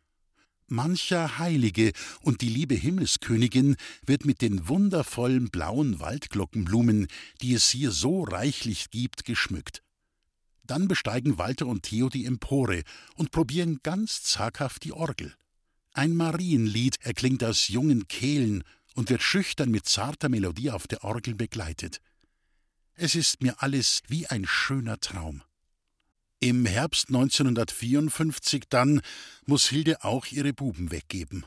Mancher 0.71 1.37
Heilige 1.37 1.91
und 2.21 2.41
die 2.41 2.49
liebe 2.49 2.75
Himmelskönigin 2.75 3.75
wird 4.05 4.25
mit 4.25 4.41
den 4.41 4.67
wundervollen 4.67 5.49
blauen 5.49 5.99
Waldglockenblumen, 5.99 7.07
die 7.41 7.53
es 7.53 7.69
hier 7.69 7.91
so 7.91 8.23
reichlich 8.23 8.89
gibt, 8.89 9.25
geschmückt. 9.25 9.83
Dann 10.63 10.87
besteigen 10.87 11.37
Walter 11.37 11.67
und 11.67 11.83
Theo 11.83 12.07
die 12.07 12.25
Empore 12.25 12.83
und 13.15 13.31
probieren 13.31 13.79
ganz 13.83 14.23
zaghaft 14.23 14.85
die 14.85 14.93
Orgel. 14.93 15.35
Ein 15.93 16.15
Marienlied 16.15 16.95
erklingt 17.01 17.43
aus 17.43 17.67
jungen 17.67 18.07
Kehlen 18.07 18.63
und 18.95 19.09
wird 19.09 19.21
schüchtern 19.21 19.69
mit 19.71 19.85
zarter 19.85 20.29
Melodie 20.29 20.71
auf 20.71 20.87
der 20.87 21.03
Orgel 21.03 21.35
begleitet. 21.35 21.99
Es 22.93 23.15
ist 23.15 23.41
mir 23.41 23.61
alles 23.61 24.01
wie 24.07 24.27
ein 24.27 24.45
schöner 24.45 24.99
Traum. 24.99 25.43
Im 26.43 26.65
Herbst 26.65 27.09
1954 27.09 28.63
dann 28.67 29.01
muss 29.45 29.69
Hilde 29.69 30.03
auch 30.03 30.25
ihre 30.25 30.53
Buben 30.53 30.91
weggeben. 30.91 31.45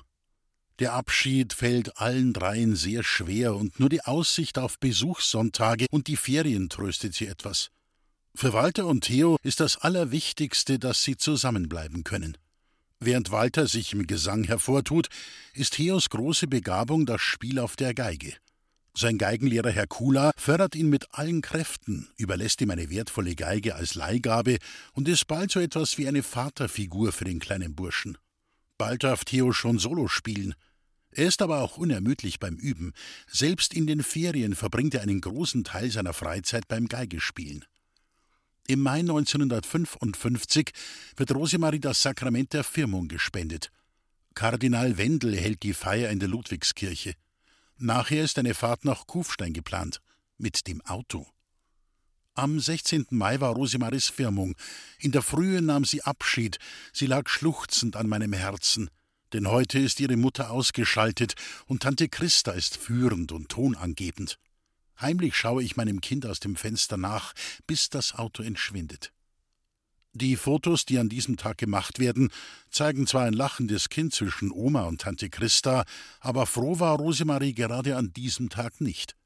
Der 0.78 0.92
Abschied 0.92 1.52
fällt 1.52 1.98
allen 1.98 2.32
dreien 2.32 2.76
sehr 2.76 3.02
schwer 3.02 3.56
und 3.56 3.80
nur 3.80 3.88
die 3.88 4.02
Aussicht 4.02 4.56
auf 4.56 4.78
Besuchssonntage 4.78 5.86
und 5.90 6.06
die 6.06 6.16
Ferien 6.16 6.68
tröstet 6.68 7.12
sie 7.16 7.26
etwas. 7.26 7.70
Für 8.36 8.52
Walter 8.52 8.86
und 8.86 9.00
Theo 9.00 9.36
ist 9.42 9.58
das 9.58 9.78
Allerwichtigste, 9.78 10.78
dass 10.78 11.02
sie 11.02 11.16
zusammenbleiben 11.16 12.04
können. 12.04 12.38
Während 13.00 13.32
Walter 13.32 13.66
sich 13.66 13.92
im 13.94 14.06
Gesang 14.06 14.44
hervortut, 14.44 15.08
ist 15.54 15.74
Theos 15.74 16.08
große 16.08 16.46
Begabung 16.46 17.04
das 17.04 17.20
Spiel 17.20 17.58
auf 17.58 17.74
der 17.74 17.94
Geige. 17.94 18.32
Sein 18.96 19.18
Geigenlehrer 19.18 19.70
Herr 19.70 19.88
Kula 19.88 20.32
fördert 20.36 20.76
ihn 20.76 20.88
mit 20.88 21.12
allen 21.14 21.42
Kräften, 21.42 22.08
überlässt 22.16 22.60
ihm 22.60 22.70
eine 22.70 22.90
wertvolle 22.90 23.34
Geige 23.34 23.74
als 23.74 23.96
Leihgabe 23.96 24.58
und 24.92 25.08
ist 25.08 25.26
bald 25.26 25.50
so 25.50 25.58
etwas 25.58 25.98
wie 25.98 26.06
eine 26.06 26.22
Vaterfigur 26.22 27.10
für 27.10 27.24
den 27.24 27.40
kleinen 27.40 27.74
Burschen. 27.74 28.16
Bald 28.78 29.02
darf 29.02 29.24
Theo 29.24 29.52
schon 29.52 29.80
Solo 29.80 30.06
spielen. 30.06 30.54
Er 31.10 31.26
ist 31.26 31.42
aber 31.42 31.60
auch 31.60 31.76
unermüdlich 31.76 32.38
beim 32.38 32.54
Üben. 32.54 32.92
Selbst 33.26 33.74
in 33.74 33.88
den 33.88 34.04
Ferien 34.04 34.54
verbringt 34.54 34.94
er 34.94 35.02
einen 35.02 35.20
großen 35.20 35.64
Teil 35.64 35.90
seiner 35.90 36.12
Freizeit 36.12 36.68
beim 36.68 36.86
Geigespielen. 36.86 37.64
Im 38.68 38.80
Mai 38.80 39.00
1955 39.00 40.70
wird 41.16 41.34
Rosemarie 41.34 41.80
das 41.80 42.00
Sakrament 42.00 42.52
der 42.52 42.62
Firmung 42.62 43.08
gespendet. 43.08 43.70
Kardinal 44.34 44.98
Wendel 44.98 45.36
hält 45.36 45.64
die 45.64 45.74
Feier 45.74 46.10
in 46.10 46.20
der 46.20 46.28
Ludwigskirche. 46.28 47.14
Nachher 47.76 48.22
ist 48.22 48.38
eine 48.38 48.54
Fahrt 48.54 48.84
nach 48.84 49.06
Kufstein 49.06 49.52
geplant. 49.52 50.00
Mit 50.38 50.66
dem 50.66 50.80
Auto. 50.82 51.26
Am 52.34 52.58
16. 52.58 53.06
Mai 53.10 53.40
war 53.40 53.54
Rosemaries 53.54 54.08
Firmung. 54.08 54.56
In 54.98 55.12
der 55.12 55.22
Frühe 55.22 55.62
nahm 55.62 55.84
sie 55.84 56.02
Abschied. 56.02 56.58
Sie 56.92 57.06
lag 57.06 57.28
schluchzend 57.28 57.96
an 57.96 58.08
meinem 58.08 58.32
Herzen. 58.32 58.90
Denn 59.32 59.48
heute 59.48 59.78
ist 59.78 60.00
ihre 60.00 60.16
Mutter 60.16 60.50
ausgeschaltet 60.50 61.34
und 61.66 61.82
Tante 61.82 62.08
Christa 62.08 62.52
ist 62.52 62.76
führend 62.76 63.32
und 63.32 63.48
tonangebend. 63.48 64.38
Heimlich 65.00 65.36
schaue 65.36 65.62
ich 65.62 65.76
meinem 65.76 66.00
Kind 66.00 66.26
aus 66.26 66.40
dem 66.40 66.56
Fenster 66.56 66.96
nach, 66.96 67.32
bis 67.66 67.88
das 67.88 68.14
Auto 68.14 68.42
entschwindet. 68.42 69.13
Die 70.16 70.36
Fotos, 70.36 70.84
die 70.86 70.98
an 70.98 71.08
diesem 71.08 71.36
Tag 71.36 71.58
gemacht 71.58 71.98
werden, 71.98 72.30
zeigen 72.70 73.08
zwar 73.08 73.24
ein 73.24 73.32
lachendes 73.32 73.88
Kind 73.88 74.14
zwischen 74.14 74.52
Oma 74.52 74.84
und 74.84 75.00
Tante 75.00 75.28
Christa, 75.28 75.84
aber 76.20 76.46
froh 76.46 76.78
war 76.78 76.96
Rosemarie 76.96 77.52
gerade 77.52 77.96
an 77.96 78.12
diesem 78.12 78.48
Tag 78.48 78.80
nicht. 78.80 79.16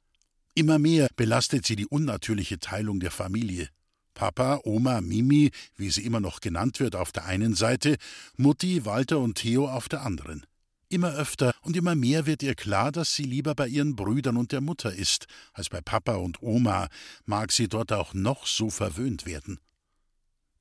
Immer 0.54 0.78
mehr 0.78 1.08
belastet 1.14 1.66
sie 1.66 1.76
die 1.76 1.86
unnatürliche 1.86 2.58
Teilung 2.58 3.00
der 3.00 3.10
Familie. 3.10 3.68
Papa, 4.14 4.60
Oma, 4.64 5.02
Mimi, 5.02 5.50
wie 5.76 5.90
sie 5.90 6.04
immer 6.06 6.20
noch 6.20 6.40
genannt 6.40 6.80
wird, 6.80 6.96
auf 6.96 7.12
der 7.12 7.26
einen 7.26 7.54
Seite, 7.54 7.98
Mutti, 8.38 8.86
Walter 8.86 9.18
und 9.18 9.34
Theo 9.34 9.68
auf 9.68 9.90
der 9.90 10.02
anderen. 10.02 10.46
Immer 10.88 11.12
öfter 11.12 11.52
und 11.60 11.76
immer 11.76 11.94
mehr 11.94 12.24
wird 12.24 12.42
ihr 12.42 12.54
klar, 12.54 12.92
dass 12.92 13.14
sie 13.14 13.24
lieber 13.24 13.54
bei 13.54 13.68
ihren 13.68 13.94
Brüdern 13.94 14.38
und 14.38 14.52
der 14.52 14.62
Mutter 14.62 14.94
ist, 14.94 15.26
als 15.52 15.68
bei 15.68 15.82
Papa 15.82 16.14
und 16.14 16.42
Oma, 16.42 16.88
mag 17.26 17.52
sie 17.52 17.68
dort 17.68 17.92
auch 17.92 18.14
noch 18.14 18.46
so 18.46 18.70
verwöhnt 18.70 19.26
werden. 19.26 19.60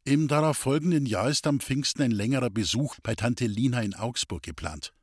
Im 0.07 0.29
darauffolgenden 0.29 1.05
Jahr 1.05 1.29
ist 1.29 1.45
am 1.47 1.59
Pfingsten 1.59 2.01
ein 2.01 2.11
längerer 2.11 2.49
Besuch 2.49 2.95
bei 3.03 3.13
Tante 3.13 3.45
Lina 3.45 3.81
in 3.81 3.93
Augsburg 3.93 4.41
geplant. 4.41 4.93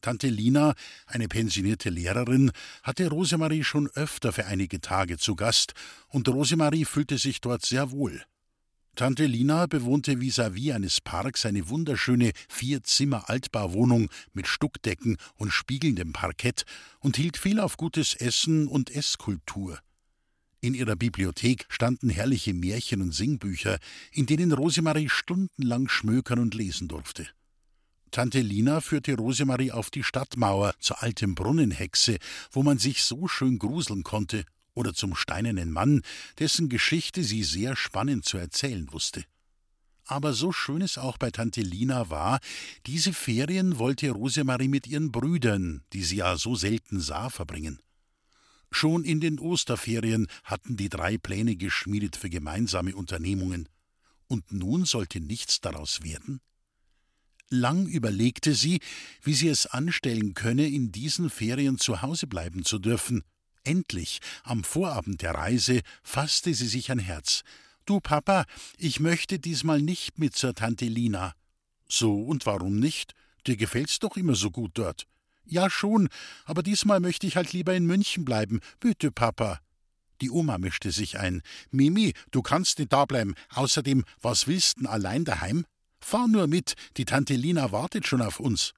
Tante 0.00 0.26
Lina, 0.26 0.74
eine 1.06 1.28
pensionierte 1.28 1.88
Lehrerin, 1.88 2.50
hatte 2.82 3.08
Rosemarie 3.08 3.62
schon 3.62 3.88
öfter 3.94 4.32
für 4.32 4.46
einige 4.46 4.80
Tage 4.80 5.18
zu 5.18 5.36
Gast, 5.36 5.74
und 6.08 6.28
Rosemarie 6.28 6.84
fühlte 6.84 7.16
sich 7.16 7.40
dort 7.40 7.64
sehr 7.64 7.92
wohl. 7.92 8.24
Tante 8.96 9.26
Lina 9.26 9.66
bewohnte 9.66 10.18
vis-à-vis 10.18 10.72
-vis 10.72 10.74
eines 10.74 11.00
Parks 11.00 11.46
eine 11.46 11.68
wunderschöne 11.68 12.32
Vier-Zimmer-Altbauwohnung 12.48 14.10
mit 14.32 14.48
Stuckdecken 14.48 15.16
und 15.36 15.52
spiegelndem 15.52 16.12
Parkett 16.12 16.64
und 16.98 17.16
hielt 17.16 17.36
viel 17.36 17.60
auf 17.60 17.76
gutes 17.76 18.14
Essen 18.14 18.66
und 18.66 18.90
Esskultur. 18.90 19.78
In 20.62 20.74
ihrer 20.74 20.96
Bibliothek 20.96 21.64
standen 21.70 22.10
herrliche 22.10 22.52
Märchen 22.52 23.00
und 23.00 23.12
Singbücher, 23.12 23.78
in 24.12 24.26
denen 24.26 24.52
Rosemarie 24.52 25.08
stundenlang 25.08 25.88
schmökern 25.88 26.38
und 26.38 26.54
lesen 26.54 26.86
durfte. 26.86 27.26
Tante 28.10 28.40
Lina 28.40 28.80
führte 28.80 29.14
Rosemarie 29.14 29.70
auf 29.70 29.90
die 29.90 30.02
Stadtmauer 30.02 30.74
zur 30.78 31.02
alten 31.02 31.34
Brunnenhexe, 31.34 32.18
wo 32.50 32.62
man 32.62 32.76
sich 32.76 33.04
so 33.04 33.26
schön 33.26 33.58
gruseln 33.58 34.02
konnte, 34.02 34.44
oder 34.74 34.92
zum 34.92 35.14
steinernen 35.14 35.72
Mann, 35.72 36.02
dessen 36.38 36.68
Geschichte 36.68 37.22
sie 37.22 37.42
sehr 37.42 37.74
spannend 37.74 38.24
zu 38.24 38.36
erzählen 38.36 38.92
wusste. 38.92 39.24
Aber 40.04 40.32
so 40.32 40.52
schön 40.52 40.82
es 40.82 40.98
auch 40.98 41.18
bei 41.18 41.30
Tante 41.30 41.62
Lina 41.62 42.10
war, 42.10 42.40
diese 42.86 43.12
Ferien 43.12 43.78
wollte 43.78 44.10
Rosemarie 44.10 44.68
mit 44.68 44.86
ihren 44.86 45.12
Brüdern, 45.12 45.84
die 45.92 46.02
sie 46.02 46.16
ja 46.16 46.36
so 46.36 46.54
selten 46.54 47.00
sah, 47.00 47.30
verbringen. 47.30 47.78
Schon 48.70 49.04
in 49.04 49.20
den 49.20 49.38
Osterferien 49.38 50.26
hatten 50.44 50.76
die 50.76 50.88
drei 50.88 51.18
Pläne 51.18 51.56
geschmiedet 51.56 52.16
für 52.16 52.30
gemeinsame 52.30 52.94
Unternehmungen. 52.94 53.68
Und 54.28 54.52
nun 54.52 54.84
sollte 54.84 55.20
nichts 55.20 55.60
daraus 55.60 56.02
werden? 56.02 56.40
Lang 57.48 57.88
überlegte 57.88 58.54
sie, 58.54 58.78
wie 59.22 59.34
sie 59.34 59.48
es 59.48 59.66
anstellen 59.66 60.34
könne, 60.34 60.68
in 60.68 60.92
diesen 60.92 61.30
Ferien 61.30 61.78
zu 61.78 62.00
Hause 62.00 62.28
bleiben 62.28 62.64
zu 62.64 62.78
dürfen. 62.78 63.24
Endlich, 63.64 64.20
am 64.44 64.62
Vorabend 64.62 65.20
der 65.22 65.34
Reise, 65.34 65.80
fasste 66.04 66.54
sie 66.54 66.68
sich 66.68 66.92
ein 66.92 67.00
Herz. 67.00 67.42
Du, 67.86 67.98
Papa, 67.98 68.44
ich 68.78 69.00
möchte 69.00 69.40
diesmal 69.40 69.82
nicht 69.82 70.18
mit 70.18 70.36
zur 70.36 70.54
Tante 70.54 70.84
Lina. 70.84 71.34
So, 71.88 72.22
und 72.22 72.46
warum 72.46 72.78
nicht? 72.78 73.14
Dir 73.48 73.56
gefällt's 73.56 73.98
doch 73.98 74.16
immer 74.16 74.36
so 74.36 74.52
gut 74.52 74.72
dort. 74.74 75.08
Ja 75.50 75.68
schon, 75.68 76.08
aber 76.44 76.62
diesmal 76.62 77.00
möchte 77.00 77.26
ich 77.26 77.36
halt 77.36 77.52
lieber 77.52 77.74
in 77.74 77.84
München 77.84 78.24
bleiben. 78.24 78.60
Bitte, 78.78 79.10
Papa. 79.10 79.58
Die 80.20 80.30
Oma 80.30 80.58
mischte 80.58 80.92
sich 80.92 81.18
ein. 81.18 81.42
Mimi, 81.72 82.12
du 82.30 82.40
kannst 82.40 82.78
nicht 82.78 82.92
da 82.92 83.04
bleiben. 83.04 83.34
Außerdem, 83.54 84.04
was 84.20 84.46
willst 84.46 84.78
denn 84.78 84.86
allein 84.86 85.24
daheim? 85.24 85.66
Fahr 86.00 86.28
nur 86.28 86.46
mit, 86.46 86.74
die 86.96 87.04
Tante 87.04 87.34
Lina 87.34 87.72
wartet 87.72 88.06
schon 88.06 88.22
auf 88.22 88.38
uns. 88.38 88.74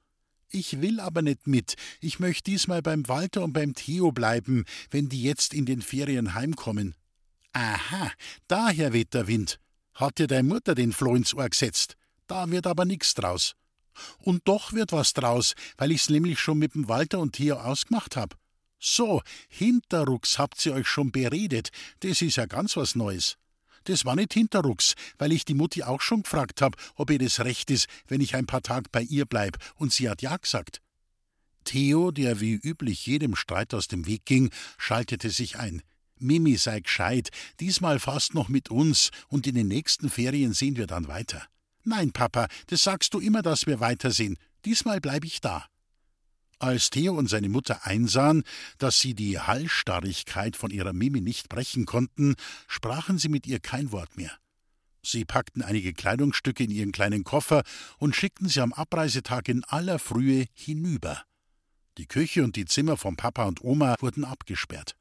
Ich 0.49 0.81
will 0.81 0.99
aber 0.99 1.21
nicht 1.21 1.47
mit. 1.47 1.75
Ich 2.01 2.21
möchte 2.21 2.51
diesmal 2.51 2.81
beim 2.81 3.07
Walter 3.07 3.43
und 3.43 3.53
beim 3.53 3.75
Theo 3.75 4.11
bleiben, 4.11 4.65
wenn 4.91 5.11
die 5.11 5.23
jetzt 5.23 5.53
in 5.53 5.67
den 5.67 5.83
Ferien 5.83 6.35
heimkommen. 6.35 6.95
Aha, 7.53 8.11
daher 8.49 8.95
weht 8.95 9.13
der 9.13 9.27
Wind. 9.27 9.59
Hat 9.95 10.19
dir 10.19 10.27
deine 10.27 10.49
Mutter 10.49 10.75
den 10.75 10.93
Floh 10.93 11.17
ins 11.17 11.35
Ohr 11.35 11.49
gesetzt? 11.51 11.97
Da 12.27 12.51
wird 12.51 12.67
aber 12.67 12.87
nix 12.87 13.13
draus. 13.13 13.55
Und 14.19 14.43
doch 14.47 14.73
wird 14.73 14.93
was 14.93 15.13
draus, 15.13 15.55
weil 15.77 15.93
ich's 15.93 16.11
nämlich 16.11 16.39
schon 16.41 16.59
mit 16.59 16.75
dem 16.75 16.89
Walter 16.89 17.19
und 17.19 17.33
Theo 17.33 17.57
ausgemacht 17.57 18.17
hab. 18.17 18.37
So, 18.79 19.23
hinterrucks 19.49 20.39
habt 20.39 20.65
ihr 20.67 20.75
euch 20.75 20.89
schon 20.89 21.13
beredet, 21.13 21.71
das 22.01 22.21
ist 22.21 22.37
ja 22.37 22.47
ganz 22.47 22.77
was 22.77 22.97
Neues. 22.97 23.37
Das 23.85 24.05
war 24.05 24.17
nicht 24.17 24.35
hinterrucks, 24.35 24.95
weil 25.19 25.33
ich 25.33 25.45
die 25.45 25.55
Mutti 25.55 25.83
auch 25.83 26.01
schon 26.01 26.23
gefragt 26.23 26.63
hab, 26.63 26.77
ob 26.97 27.11
ihr 27.11 27.19
das 27.19 27.41
recht 27.41 27.71
ist, 27.71 27.87
wenn 28.07 28.21
ich 28.21 28.35
ein 28.35 28.47
paar 28.47 28.63
Tage 28.63 28.89
bei 28.91 29.03
ihr 29.03 29.25
bleib, 29.25 29.59
und 29.77 29.93
sie 29.93 30.09
hat 30.09 30.23
ja 30.23 30.37
gesagt. 30.37 30.81
Theo, 31.65 32.11
der 32.11 32.41
wie 32.41 32.55
üblich 32.55 33.07
jedem 33.07 33.37
Streit 33.37 33.73
aus 33.75 33.89
dem 33.89 34.07
Weg 34.07 34.25
ging, 34.25 34.51
schaltete 34.79 35.31
sich 35.31 35.59
ein. 35.59 35.83
Mimi 36.19 36.57
sei 36.57 36.81
gescheit, 36.81 37.31
diesmal 37.61 37.99
fast 37.99 38.35
noch 38.35 38.49
mit 38.49 38.71
uns, 38.71 39.11
und 39.29 39.47
in 39.47 39.55
den 39.55 39.69
nächsten 39.69 40.11
Ferien 40.11 40.53
sehen 40.53 40.77
wir 40.77 40.87
dann 40.87 41.09
weiter. 41.09 41.47
Nein, 41.85 42.13
Papa, 42.13 42.49
das 42.69 42.83
sagst 42.83 43.15
du 43.15 43.21
immer, 43.21 43.43
dass 43.43 43.67
wir 43.67 43.81
weitersehen. 43.81 44.37
Diesmal 44.65 45.01
bleib 45.01 45.25
ich 45.25 45.41
da. 45.41 45.67
Als 46.59 46.91
Theo 46.91 47.15
und 47.15 47.29
seine 47.29 47.49
Mutter 47.49 47.87
einsahen, 47.87 48.45
dass 48.79 49.01
sie 49.01 49.15
die 49.15 49.41
Hallstarrigkeit 49.41 50.57
von 50.57 50.71
ihrer 50.71 50.93
Mimi 50.93 51.21
nicht 51.21 51.49
brechen 51.49 51.87
konnten, 51.87 52.37
sprachen 52.69 53.19
sie 53.19 53.29
mit 53.29 53.49
ihr 53.49 53.59
kein 53.59 53.91
Wort 53.91 54.17
mehr. 54.17 54.31
Sie 55.05 55.25
packten 55.25 55.63
einige 55.63 55.93
Kleidungsstücke 55.93 56.63
in 56.63 56.71
ihren 56.71 56.93
kleinen 56.93 57.25
Koffer 57.25 57.65
und 57.99 58.15
schickten 58.15 58.49
sie 58.49 58.61
am 58.61 58.73
Abreisetag 58.73 59.49
in 59.49 59.65
aller 59.65 59.99
Frühe 59.99 60.47
hinüber. 60.55 61.25
Die 61.99 62.07
Küche 62.07 62.45
und 62.45 62.55
die 62.55 62.67
Zimmer 62.67 62.97
von 62.97 63.17
Papa 63.17 63.45
und 63.45 63.65
Oma 63.65 63.97
wurden 63.99 64.25
abgesperrt. 64.25 64.95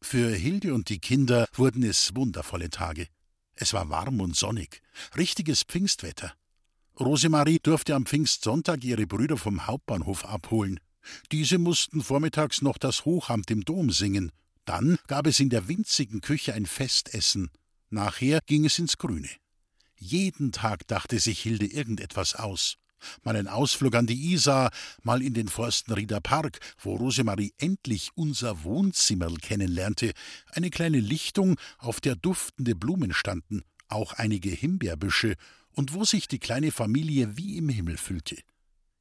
Für 0.00 0.30
Hilde 0.30 0.72
und 0.74 0.88
die 0.88 1.00
Kinder 1.00 1.48
wurden 1.54 1.82
es 1.82 2.14
wundervolle 2.14 2.70
Tage. 2.70 3.08
Es 3.60 3.72
war 3.72 3.90
warm 3.90 4.20
und 4.20 4.36
sonnig, 4.36 4.82
richtiges 5.16 5.64
Pfingstwetter. 5.64 6.32
Rosemarie 7.00 7.58
durfte 7.60 7.96
am 7.96 8.06
Pfingstsonntag 8.06 8.84
ihre 8.84 9.08
Brüder 9.08 9.36
vom 9.36 9.66
Hauptbahnhof 9.66 10.24
abholen. 10.24 10.78
Diese 11.32 11.58
mussten 11.58 12.00
vormittags 12.00 12.62
noch 12.62 12.78
das 12.78 13.04
Hochamt 13.04 13.50
im 13.50 13.64
Dom 13.64 13.90
singen. 13.90 14.30
Dann 14.64 14.96
gab 15.08 15.26
es 15.26 15.40
in 15.40 15.50
der 15.50 15.66
winzigen 15.66 16.20
Küche 16.20 16.54
ein 16.54 16.66
Festessen. 16.66 17.50
Nachher 17.90 18.38
ging 18.46 18.64
es 18.64 18.78
ins 18.78 18.96
Grüne. 18.96 19.30
Jeden 19.96 20.52
Tag 20.52 20.86
dachte 20.86 21.18
sich 21.18 21.40
Hilde 21.40 21.66
irgendetwas 21.66 22.36
aus. 22.36 22.76
Mal 23.22 23.36
ein 23.36 23.48
Ausflug 23.48 23.94
an 23.94 24.06
die 24.06 24.32
Isar, 24.32 24.70
mal 25.02 25.22
in 25.22 25.34
den 25.34 25.48
Forstenrieder 25.48 26.20
Park, 26.20 26.58
wo 26.78 26.96
Rosemarie 26.96 27.52
endlich 27.58 28.10
unser 28.14 28.64
Wohnzimmerl 28.64 29.36
kennenlernte, 29.36 30.12
eine 30.52 30.70
kleine 30.70 31.00
Lichtung, 31.00 31.56
auf 31.78 32.00
der 32.00 32.16
duftende 32.16 32.74
Blumen 32.74 33.12
standen, 33.12 33.62
auch 33.88 34.12
einige 34.14 34.50
Himbeerbüsche, 34.50 35.34
und 35.72 35.94
wo 35.94 36.04
sich 36.04 36.26
die 36.26 36.40
kleine 36.40 36.72
Familie 36.72 37.36
wie 37.36 37.56
im 37.56 37.68
Himmel 37.68 37.98
fühlte. 37.98 38.36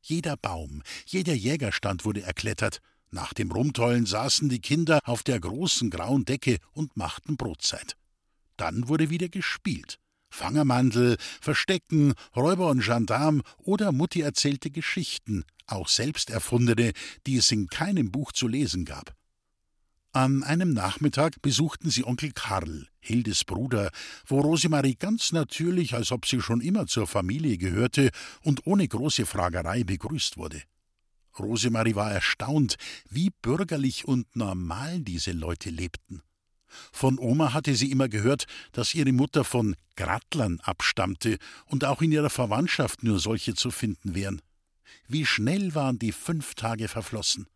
Jeder 0.02 0.38
Baum, 0.38 0.84
jeder 1.06 1.34
Jägerstand 1.34 2.06
wurde 2.06 2.22
erklettert, 2.22 2.82
nach 3.10 3.34
dem 3.34 3.52
Rumtollen 3.52 4.06
saßen 4.06 4.50
die 4.50 4.60
Kinder 4.60 5.00
auf 5.04 5.24
der 5.24 5.40
großen 5.40 5.90
grauen 5.90 6.26
Decke 6.26 6.58
und 6.74 6.98
machten 6.98 7.38
Brotzeit. 7.38 7.96
Dann 8.58 8.90
wurde 8.90 9.10
wieder 9.10 9.30
gespielt. 9.30 10.00
Fangermandel, 10.30 11.18
Verstecken, 11.42 12.14
Räuber 12.36 12.70
und 12.70 12.84
Gendarm 12.84 13.42
oder 13.58 13.92
Mutti 13.92 14.22
erzählte 14.22 14.70
Geschichten, 14.70 15.44
auch 15.66 15.88
selbst 15.88 16.30
erfundene, 16.30 16.92
die 17.26 17.38
es 17.38 17.52
in 17.52 17.68
keinem 17.68 18.12
Buch 18.12 18.32
zu 18.32 18.48
lesen 18.48 18.86
gab. 18.86 19.16
An 20.14 20.44
einem 20.44 20.74
Nachmittag 20.74 21.42
besuchten 21.42 21.92
sie 21.92 22.04
Onkel 22.04 22.32
Karl, 22.32 22.88
Hildes 23.00 23.46
Bruder, 23.46 23.92
wo 24.26 24.40
Rosemarie 24.42 24.96
ganz 24.96 25.32
natürlich, 25.32 25.94
als 25.94 26.12
ob 26.12 26.26
sie 26.26 26.42
schon 26.42 26.62
immer 26.62 26.88
zur 26.88 27.06
Familie 27.06 27.58
gehörte 27.58 28.10
und 28.42 28.66
ohne 28.66 28.88
große 28.88 29.26
Fragerei 29.26 29.84
begrüßt 29.84 30.38
wurde. 30.38 30.64
Rosemarie 31.38 31.96
war 31.96 32.12
erstaunt, 32.12 32.78
wie 33.10 33.30
bürgerlich 33.30 34.08
und 34.08 34.36
normal 34.36 35.02
diese 35.02 35.34
Leute 35.34 35.70
lebten. 35.70 36.24
Von 36.92 37.20
Oma 37.20 37.54
hatte 37.54 37.76
sie 37.76 37.92
immer 37.92 38.10
gehört, 38.10 38.46
dass 38.72 38.96
ihre 38.96 39.12
Mutter 39.12 39.44
von 39.44 39.76
Grattlern 39.96 40.60
abstammte 40.62 41.38
und 41.66 41.86
auch 41.86 42.02
in 42.02 42.12
ihrer 42.12 42.30
Verwandtschaft 42.30 43.04
nur 43.04 43.20
solche 43.20 43.56
zu 43.56 43.72
finden 43.72 44.16
wären. 44.16 44.42
Wie 45.08 45.26
schnell 45.26 45.76
waren 45.76 46.00
die 46.00 46.12
fünf 46.12 46.56
Tage 46.56 46.88
verflossen. 46.88 47.48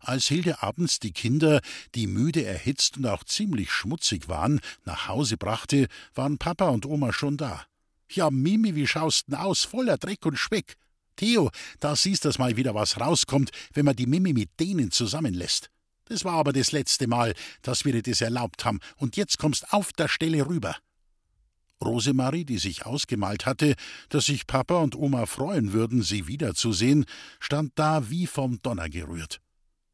Als 0.00 0.26
Hilde 0.26 0.62
abends 0.62 1.00
die 1.00 1.12
Kinder, 1.12 1.60
die 1.94 2.06
müde, 2.06 2.44
erhitzt 2.44 2.98
und 2.98 3.06
auch 3.06 3.24
ziemlich 3.24 3.70
schmutzig 3.70 4.28
waren, 4.28 4.60
nach 4.84 5.08
Hause 5.08 5.36
brachte, 5.36 5.88
waren 6.14 6.38
Papa 6.38 6.68
und 6.68 6.86
Oma 6.86 7.12
schon 7.12 7.36
da. 7.36 7.66
Ja, 8.10 8.30
Mimi, 8.30 8.74
wie 8.74 8.86
schaust 8.86 9.28
denn 9.28 9.34
aus? 9.34 9.64
Voller 9.64 9.98
Dreck 9.98 10.24
und 10.24 10.38
Speck. 10.38 10.76
Theo, 11.16 11.50
da 11.80 11.96
siehst 11.96 12.24
du 12.24 12.30
mal 12.38 12.56
wieder, 12.56 12.74
was 12.74 13.00
rauskommt, 13.00 13.50
wenn 13.74 13.84
man 13.84 13.96
die 13.96 14.06
Mimi 14.06 14.32
mit 14.32 14.60
denen 14.60 14.90
zusammenlässt. 14.90 15.70
Das 16.08 16.24
war 16.24 16.34
aber 16.34 16.52
das 16.52 16.72
letzte 16.72 17.06
Mal, 17.06 17.34
dass 17.62 17.84
wir 17.84 17.92
dir 17.92 18.02
das 18.02 18.20
erlaubt 18.20 18.64
haben, 18.64 18.80
und 18.96 19.16
jetzt 19.16 19.38
kommst 19.38 19.72
auf 19.72 19.92
der 19.92 20.08
Stelle 20.08 20.46
rüber. 20.46 20.76
Rosemarie, 21.84 22.44
die 22.44 22.58
sich 22.58 22.86
ausgemalt 22.86 23.46
hatte, 23.46 23.74
dass 24.08 24.26
sich 24.26 24.46
Papa 24.46 24.78
und 24.78 24.96
Oma 24.96 25.26
freuen 25.26 25.72
würden, 25.72 26.02
sie 26.02 26.26
wiederzusehen, 26.26 27.04
stand 27.38 27.72
da 27.76 28.10
wie 28.10 28.26
vom 28.26 28.60
Donner 28.62 28.88
gerührt. 28.88 29.40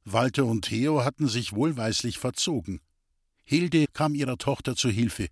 Walter 0.04 0.44
und 0.44 0.66
Theo 0.66 1.04
hatten 1.04 1.28
sich 1.28 1.52
wohlweislich 1.54 2.18
verzogen. 2.18 2.80
Hilde 3.42 3.86
kam 3.92 4.14
ihrer 4.14 4.38
Tochter 4.38 4.76
zu 4.76 4.88
Hilfe. 4.88 5.28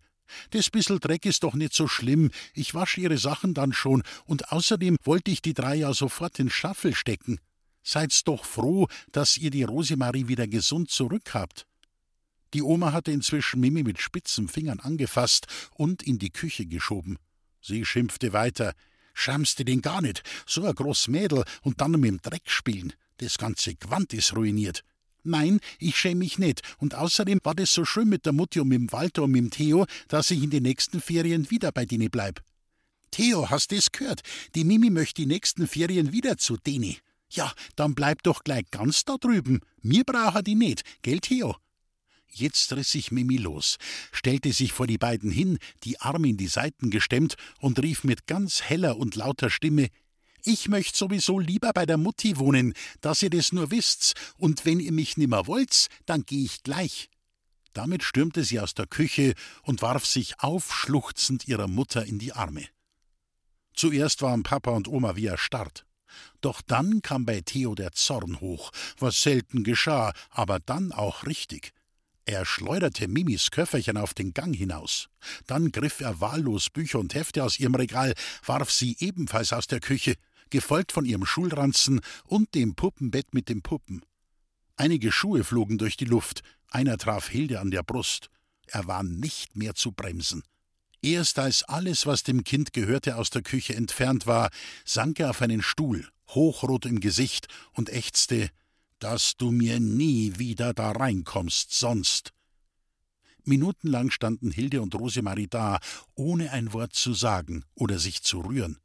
Das 0.50 0.70
bissel 0.70 0.98
Dreck 0.98 1.26
ist 1.26 1.42
doch 1.42 1.54
nicht 1.54 1.74
so 1.74 1.88
schlimm, 1.88 2.30
ich 2.54 2.74
wasche 2.74 3.00
ihre 3.00 3.18
Sachen 3.18 3.54
dann 3.54 3.72
schon, 3.72 4.02
und 4.24 4.50
außerdem 4.52 4.96
wollte 5.04 5.30
ich 5.30 5.42
die 5.42 5.54
drei 5.54 5.76
ja 5.76 5.92
sofort 5.92 6.38
in 6.38 6.50
Schaffel 6.50 6.94
stecken. 6.94 7.38
Seid's 7.82 8.24
doch 8.24 8.44
froh, 8.44 8.88
dass 9.10 9.36
ihr 9.36 9.50
die 9.50 9.64
Rosemarie 9.64 10.28
wieder 10.28 10.46
gesund 10.46 10.90
zurückhabt. 10.90 11.66
Die 12.54 12.62
Oma 12.62 12.92
hatte 12.92 13.12
inzwischen 13.12 13.60
Mimi 13.60 13.82
mit 13.82 14.00
spitzen 14.00 14.48
Fingern 14.48 14.80
angefasst 14.80 15.46
und 15.74 16.02
in 16.02 16.18
die 16.18 16.30
Küche 16.30 16.66
geschoben. 16.66 17.18
Sie 17.60 17.84
schimpfte 17.84 18.32
weiter. 18.32 18.74
Schamst 19.14 19.58
du 19.58 19.64
den 19.64 19.82
gar 19.82 20.02
nicht? 20.02 20.22
So 20.46 20.64
ein 20.64 20.74
groß 20.74 21.08
Mädel 21.08 21.44
und 21.62 21.80
dann 21.80 21.92
mit 21.92 22.10
dem 22.10 22.20
Dreck 22.20 22.50
spielen. 22.50 22.92
Das 23.18 23.38
ganze 23.38 23.74
Gewand 23.74 24.12
ist 24.12 24.34
ruiniert. 24.36 24.84
Nein, 25.24 25.60
ich 25.78 25.96
schäme 25.96 26.20
mich 26.20 26.38
nicht. 26.38 26.62
Und 26.78 26.94
außerdem 26.94 27.40
war 27.44 27.54
das 27.54 27.72
so 27.72 27.84
schön 27.84 28.08
mit 28.08 28.26
der 28.26 28.32
Mutti 28.32 28.60
und 28.60 28.68
mit 28.68 28.80
dem 28.80 28.92
Walter 28.92 29.22
und 29.22 29.30
mit 29.30 29.40
dem 29.40 29.50
Theo, 29.50 29.86
dass 30.08 30.30
ich 30.30 30.42
in 30.42 30.50
den 30.50 30.64
nächsten 30.64 31.00
Ferien 31.00 31.50
wieder 31.50 31.72
bei 31.72 31.86
denen 31.86 32.10
bleib. 32.10 32.42
Theo, 33.12 33.50
hast 33.50 33.70
du's 33.70 33.92
gehört? 33.92 34.22
Die 34.54 34.64
Mimi 34.64 34.90
möchte 34.90 35.22
die 35.22 35.26
nächsten 35.26 35.68
Ferien 35.68 36.12
wieder 36.12 36.38
zu 36.38 36.56
denen. 36.56 36.96
Ja, 37.34 37.52
dann 37.76 37.94
bleib 37.94 38.22
doch 38.22 38.44
gleich 38.44 38.70
ganz 38.70 39.04
da 39.04 39.16
drüben. 39.16 39.60
Mir 39.80 40.04
braucht 40.04 40.46
die 40.46 40.54
nicht, 40.54 40.82
gell, 41.02 41.20
Theo? 41.20 41.56
Jetzt 42.28 42.72
riss 42.72 42.92
sich 42.92 43.10
Mimi 43.12 43.36
los, 43.36 43.76
stellte 44.10 44.52
sich 44.52 44.72
vor 44.72 44.86
die 44.86 44.98
beiden 44.98 45.30
hin, 45.30 45.58
die 45.84 46.00
Arme 46.00 46.28
in 46.28 46.38
die 46.38 46.46
Seiten 46.46 46.90
gestemmt 46.90 47.36
und 47.60 47.82
rief 47.82 48.04
mit 48.04 48.26
ganz 48.26 48.62
heller 48.62 48.96
und 48.96 49.16
lauter 49.16 49.50
Stimme 49.50 49.88
ich 50.44 50.68
möcht 50.68 50.96
sowieso 50.96 51.38
lieber 51.38 51.72
bei 51.72 51.86
der 51.86 51.98
Mutti 51.98 52.36
wohnen, 52.36 52.74
dass 53.00 53.22
ihr 53.22 53.30
das 53.30 53.52
nur 53.52 53.70
wisst's, 53.70 54.14
und 54.36 54.64
wenn 54.64 54.80
ihr 54.80 54.92
mich 54.92 55.16
nimmer 55.16 55.46
wollt's, 55.46 55.86
dann 56.04 56.24
geh 56.26 56.44
ich 56.44 56.64
gleich. 56.64 57.08
Damit 57.74 58.02
stürmte 58.02 58.42
sie 58.42 58.58
aus 58.58 58.74
der 58.74 58.86
Küche 58.86 59.34
und 59.62 59.82
warf 59.82 60.04
sich 60.04 60.40
aufschluchzend 60.40 61.46
ihrer 61.46 61.68
Mutter 61.68 62.04
in 62.04 62.18
die 62.18 62.32
Arme. 62.32 62.66
Zuerst 63.74 64.20
waren 64.20 64.42
Papa 64.42 64.72
und 64.72 64.88
Oma 64.88 65.16
wie 65.16 65.26
erstarrt. 65.26 65.86
Doch 66.40 66.62
dann 66.62 67.02
kam 67.02 67.24
bei 67.24 67.40
Theo 67.40 67.74
der 67.74 67.92
Zorn 67.92 68.40
hoch, 68.40 68.70
was 68.98 69.22
selten 69.22 69.64
geschah, 69.64 70.12
aber 70.30 70.58
dann 70.60 70.92
auch 70.92 71.26
richtig. 71.26 71.72
Er 72.24 72.46
schleuderte 72.46 73.08
Mimis 73.08 73.50
Köfferchen 73.50 73.96
auf 73.96 74.14
den 74.14 74.32
Gang 74.32 74.54
hinaus. 74.54 75.08
Dann 75.46 75.72
griff 75.72 76.00
er 76.00 76.20
wahllos 76.20 76.70
Bücher 76.70 77.00
und 77.00 77.14
Hefte 77.14 77.42
aus 77.42 77.58
ihrem 77.58 77.74
Regal, 77.74 78.14
warf 78.44 78.70
sie 78.70 78.96
ebenfalls 79.00 79.52
aus 79.52 79.66
der 79.66 79.80
Küche, 79.80 80.14
gefolgt 80.50 80.92
von 80.92 81.04
ihrem 81.04 81.26
Schulranzen 81.26 82.00
und 82.24 82.54
dem 82.54 82.74
Puppenbett 82.76 83.34
mit 83.34 83.48
den 83.48 83.62
Puppen. 83.62 84.04
Einige 84.76 85.10
Schuhe 85.10 85.42
flogen 85.42 85.78
durch 85.78 85.96
die 85.96 86.04
Luft, 86.04 86.42
einer 86.68 86.96
traf 86.96 87.28
Hilde 87.28 87.60
an 87.60 87.70
der 87.70 87.82
Brust. 87.82 88.28
Er 88.66 88.86
war 88.86 89.02
nicht 89.02 89.56
mehr 89.56 89.74
zu 89.74 89.92
bremsen. 89.92 90.42
Erst 91.02 91.38
als 91.38 91.64
alles, 91.64 92.06
was 92.06 92.22
dem 92.22 92.44
Kind 92.44 92.72
gehörte, 92.72 93.16
aus 93.16 93.30
der 93.30 93.42
Küche 93.42 93.74
entfernt 93.74 94.26
war, 94.26 94.50
sank 94.84 95.20
er 95.20 95.30
auf 95.30 95.42
einen 95.42 95.62
Stuhl, 95.62 96.08
hochrot 96.28 96.86
im 96.86 97.00
Gesicht, 97.00 97.48
und 97.72 97.90
ächzte 97.90 98.50
dass 99.02 99.36
du 99.36 99.50
mir 99.50 99.80
nie 99.80 100.38
wieder 100.38 100.72
da 100.74 100.92
reinkommst 100.92 101.72
sonst. 101.72 102.32
Minutenlang 103.42 104.12
standen 104.12 104.52
Hilde 104.52 104.80
und 104.80 104.94
Rosemarie 104.94 105.48
da, 105.48 105.80
ohne 106.14 106.52
ein 106.52 106.72
Wort 106.72 106.94
zu 106.94 107.12
sagen 107.12 107.64
oder 107.74 107.98
sich 107.98 108.22
zu 108.22 108.40
rühren. 108.40 108.78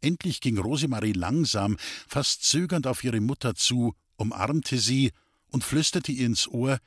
Endlich 0.00 0.40
ging 0.40 0.58
Rosemarie 0.58 1.12
langsam, 1.12 1.76
fast 2.08 2.42
zögernd 2.42 2.88
auf 2.88 3.04
ihre 3.04 3.20
Mutter 3.20 3.54
zu, 3.54 3.94
umarmte 4.16 4.78
sie 4.78 5.12
und 5.46 5.62
flüsterte 5.62 6.10
ihr 6.10 6.26
ins 6.26 6.48
Ohr 6.48 6.78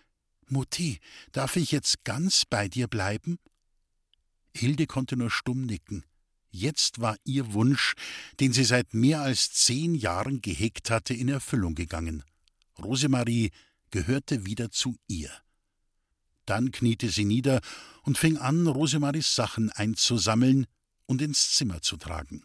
Mutti, 0.48 1.00
darf 1.32 1.56
ich 1.56 1.72
jetzt 1.72 2.04
ganz 2.04 2.44
bei 2.44 2.68
dir 2.68 2.90
bleiben? 2.90 3.40
Hilde 4.56 4.88
konnte 4.88 5.18
nur 5.18 5.30
stumm 5.30 5.66
nicken. 5.66 6.04
Jetzt 6.50 7.02
war 7.02 7.18
ihr 7.26 7.54
Wunsch, 7.54 7.96
den 8.40 8.54
sie 8.54 8.64
seit 8.64 8.94
mehr 8.94 9.22
als 9.22 9.52
zehn 9.52 9.94
Jahren 9.94 10.42
gehegt 10.42 10.90
hatte, 10.90 11.14
in 11.14 11.28
Erfüllung 11.28 11.76
gegangen. 11.76 12.24
Rosemarie 12.80 13.52
gehörte 13.92 14.46
wieder 14.46 14.72
zu 14.72 14.96
ihr. 15.08 15.32
Dann 16.46 16.72
kniete 16.72 17.10
sie 17.10 17.26
nieder 17.26 17.60
und 18.04 18.18
fing 18.18 18.38
an, 18.38 18.68
Rosemaries 18.68 19.36
Sachen 19.36 19.70
einzusammeln 19.72 20.68
und 21.06 21.22
ins 21.22 21.52
Zimmer 21.52 21.82
zu 21.82 21.98
tragen. 21.98 22.44